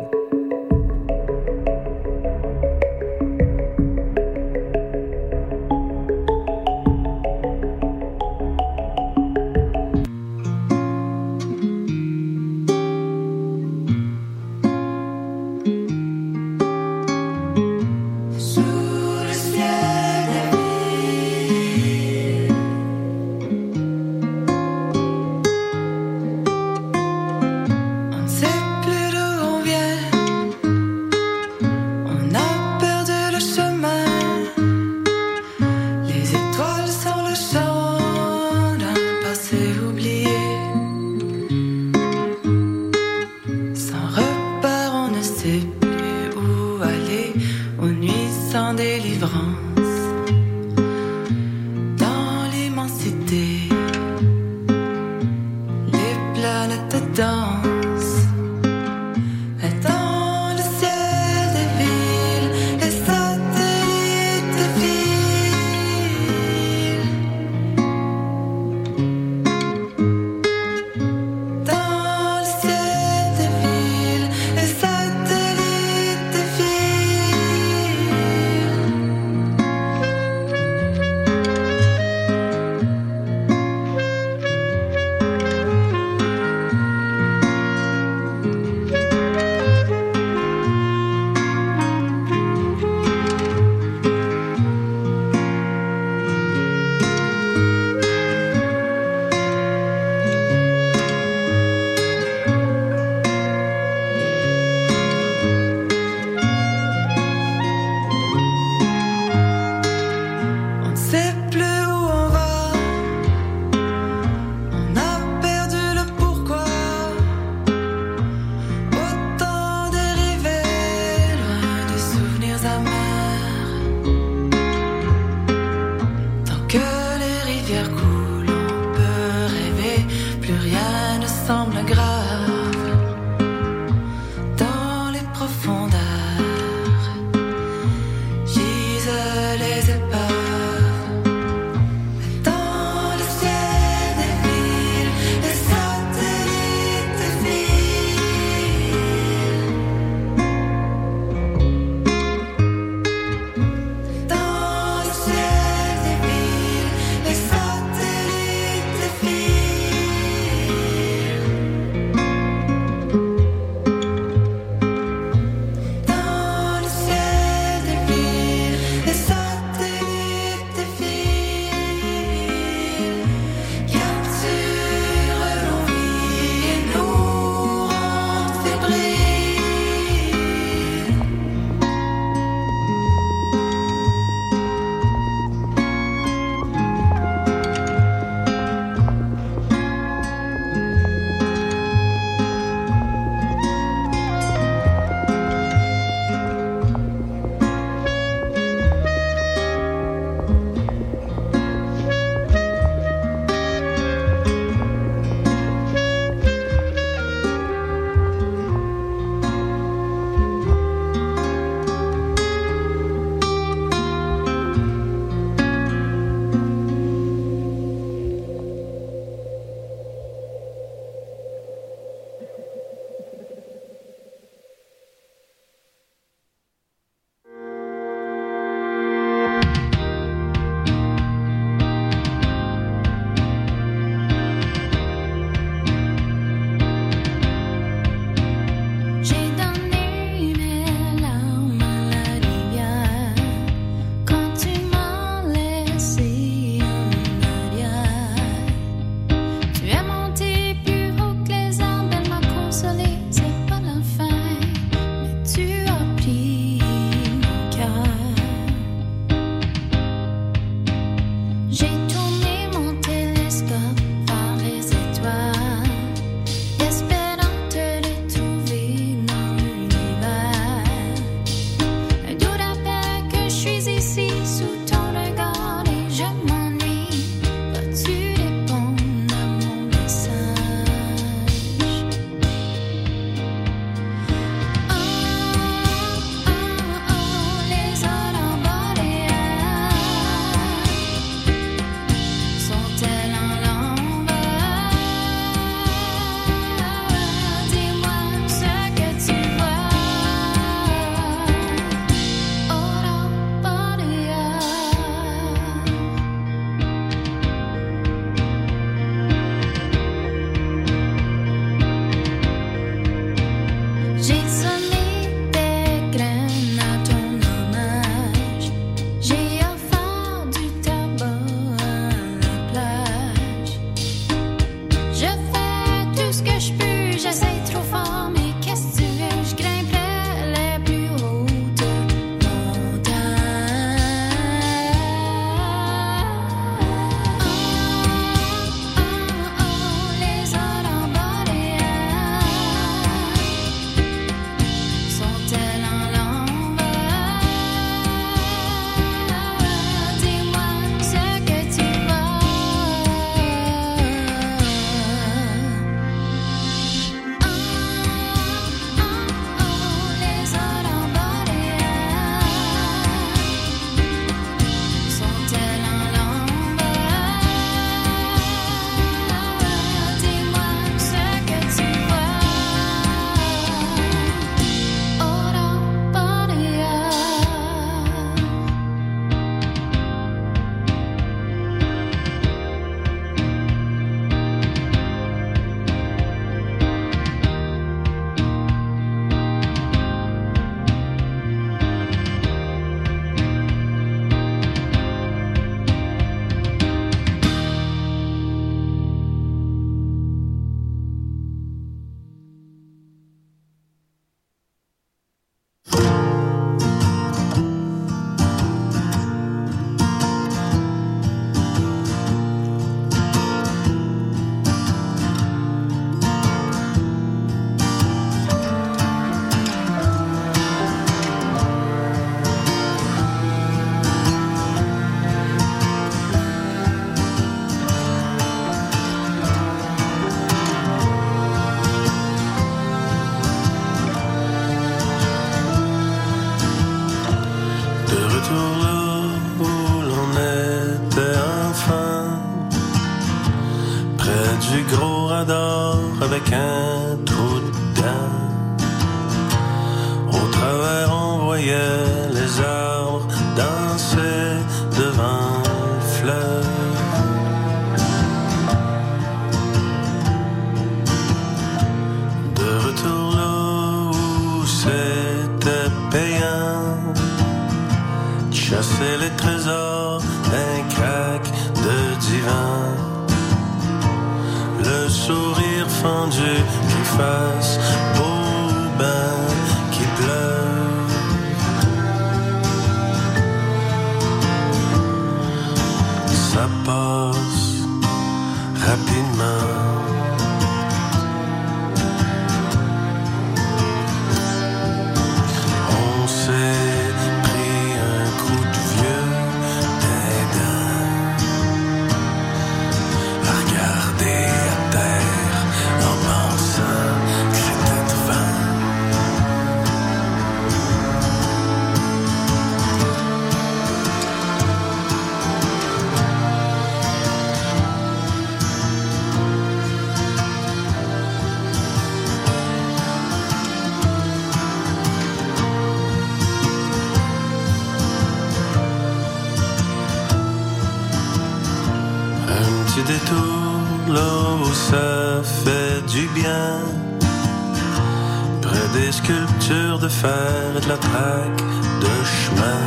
[540.72, 541.64] de la traque
[542.04, 542.84] de chemin.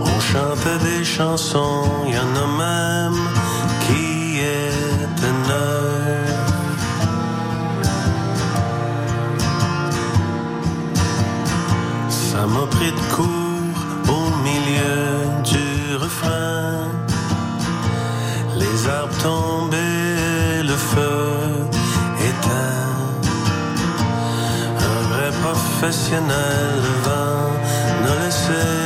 [0.00, 3.41] On chantait des chansons, il y en a même
[25.82, 27.50] professionnels, vin
[28.04, 28.81] ne laissez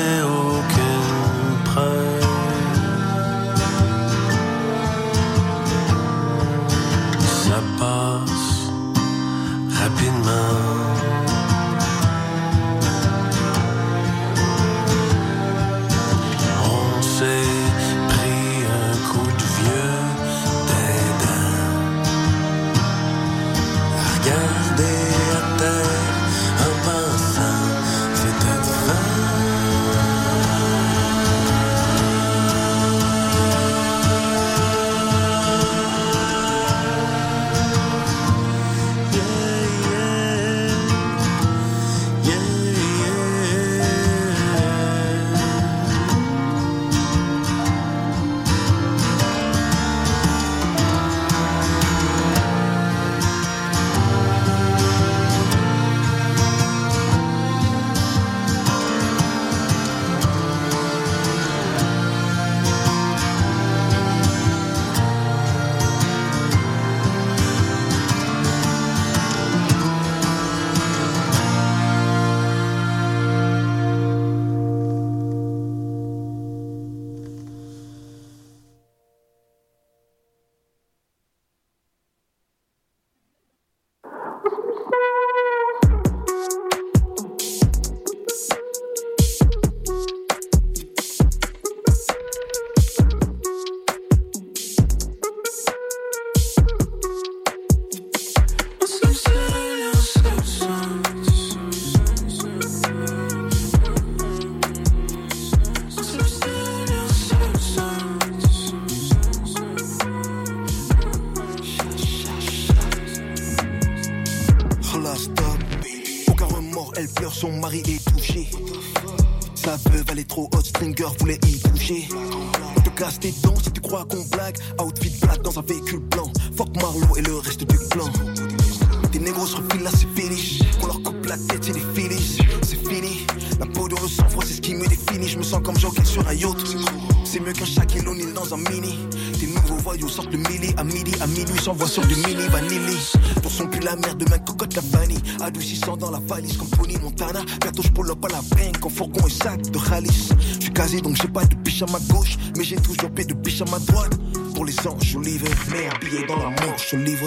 [150.95, 153.64] donc j'ai pas de biche à ma gauche, mais j'ai toujours paix de biche à
[153.64, 154.16] ma droite.
[154.55, 157.26] Pour les anges, je livre, mais habillé dans la manche, je livre.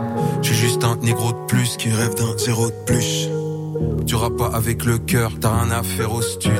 [0.41, 3.29] J'ai juste un négro de plus qui rêve d'un zéro de plus.
[4.05, 6.51] Tu rappes pas avec le cœur, t'as rien à au stud.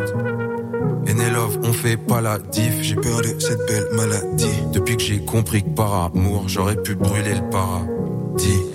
[1.34, 2.82] Love, on fait pas la diff.
[2.82, 4.48] J'ai peur de cette belle maladie.
[4.74, 8.71] Depuis que j'ai compris que par amour, j'aurais pu brûler le paradis.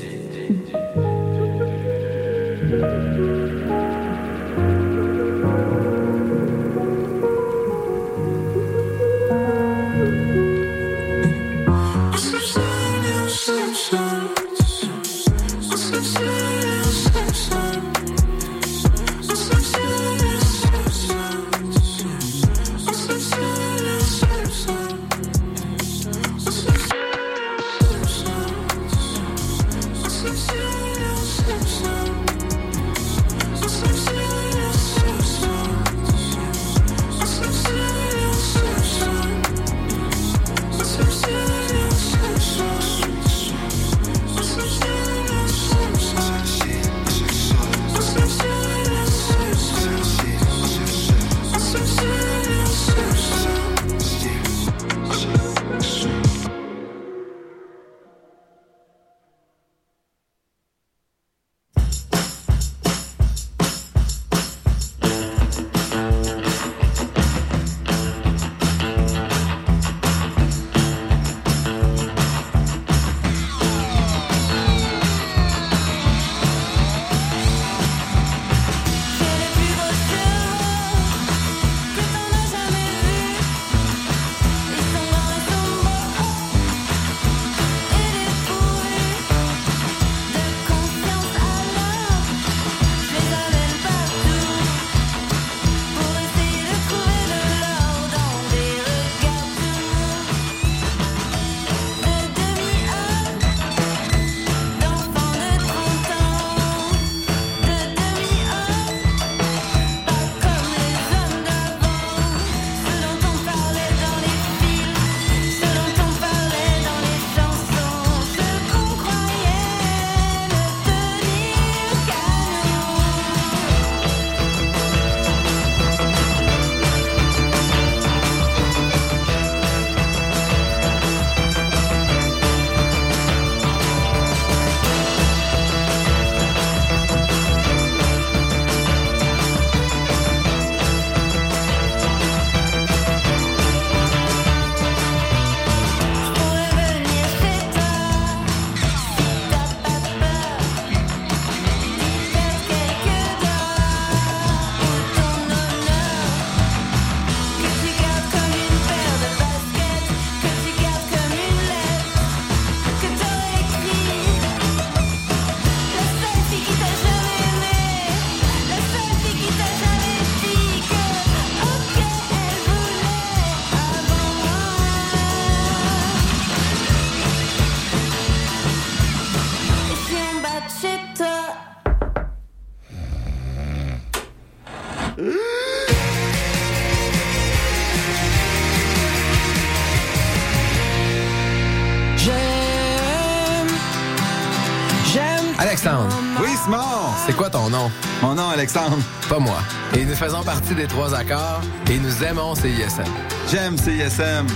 [197.67, 197.91] Ton nom?
[198.23, 198.97] Mon nom, Alexandre.
[199.29, 199.59] Pas moi.
[199.97, 203.03] Et nous faisons partie des trois accords et nous aimons CISM.
[203.51, 204.47] J'aime CISM.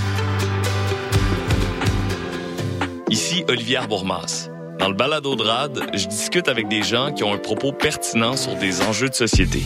[3.10, 4.48] Ici Olivier Bourmas.
[4.78, 8.36] Dans le balado de RAD, je discute avec des gens qui ont un propos pertinent
[8.36, 9.64] sur des enjeux de société.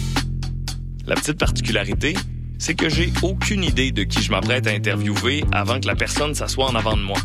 [1.06, 2.16] La petite particularité,
[2.58, 6.34] c'est que j'ai aucune idée de qui je m'apprête à interviewer avant que la personne
[6.34, 7.18] s'assoie en avant de moi.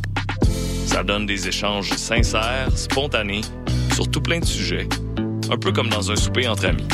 [0.86, 3.41] Ça donne des échanges sincères, spontanés,
[3.93, 4.89] sur tout plein de sujets,
[5.52, 6.88] un peu comme dans un souper entre amis.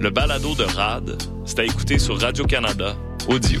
[0.00, 2.94] Le balado de RAD, c'est à écouter sur Radio-Canada,
[3.28, 3.60] audio.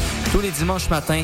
[0.31, 1.23] Tous les dimanches matins,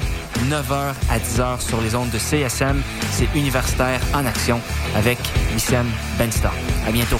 [0.50, 2.82] 9h à 10h sur les ondes de CSM,
[3.12, 4.60] c'est Universitaire en Action
[4.96, 5.18] avec
[5.54, 5.88] Wissam
[6.18, 6.54] Benstar.
[6.88, 7.20] À bientôt.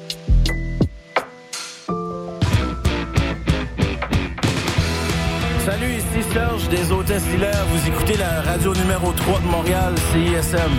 [6.15, 7.65] Ici Serge des Hôtesses Hilaire.
[7.71, 10.71] Vous écoutez la radio numéro 3 de Montréal, CISM.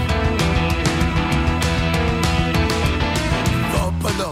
[3.72, 4.30] Va pas là,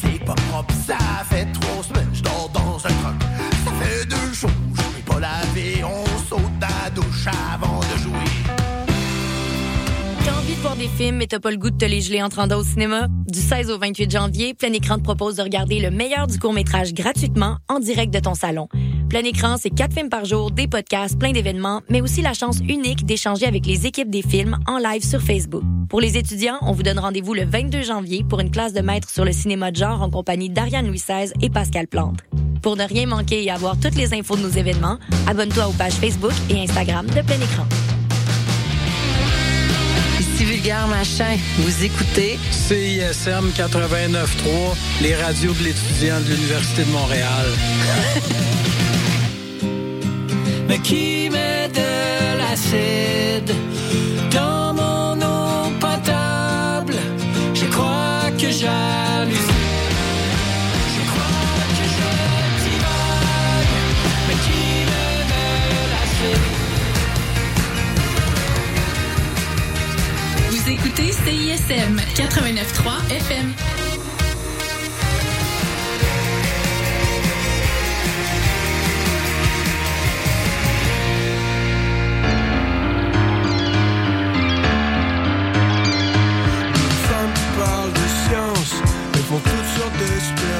[0.00, 0.96] c'est pas propre, ça
[1.28, 3.22] fait trois semaines, je dors dans un truc.
[3.64, 8.56] Ça fait deux jours, je n'ai pas lavé, on saute la douche avant de jouer.
[10.24, 12.22] T'as envie de voir des films mais t'as pas le goût de te les geler
[12.22, 13.08] en te rendant au cinéma?
[13.26, 16.94] Du 16 au 28 janvier, Plein Écran te propose de regarder le meilleur du court-métrage
[16.94, 18.68] gratuitement en direct de ton salon.
[19.12, 22.60] Plein Écran, c'est quatre films par jour, des podcasts, plein d'événements, mais aussi la chance
[22.60, 25.62] unique d'échanger avec les équipes des films en live sur Facebook.
[25.90, 29.10] Pour les étudiants, on vous donne rendez-vous le 22 janvier pour une classe de maître
[29.10, 32.20] sur le cinéma de genre en compagnie d'Ariane Louis XVI et Pascal Plante.
[32.62, 34.96] Pour ne rien manquer et avoir toutes les infos de nos événements,
[35.26, 37.66] abonne-toi aux pages Facebook et Instagram de Plein Écran.
[40.20, 47.46] Ici Vulgaire Machin, vous écoutez CISM 89.3, les radios de l'étudiant de l'Université de Montréal.
[50.72, 53.54] Mais qui met de l'acide
[54.32, 56.94] dans mon eau potable
[57.52, 59.52] Je crois que j'hallucine.
[70.48, 73.81] Vous écoutez CISM 89.3 FM.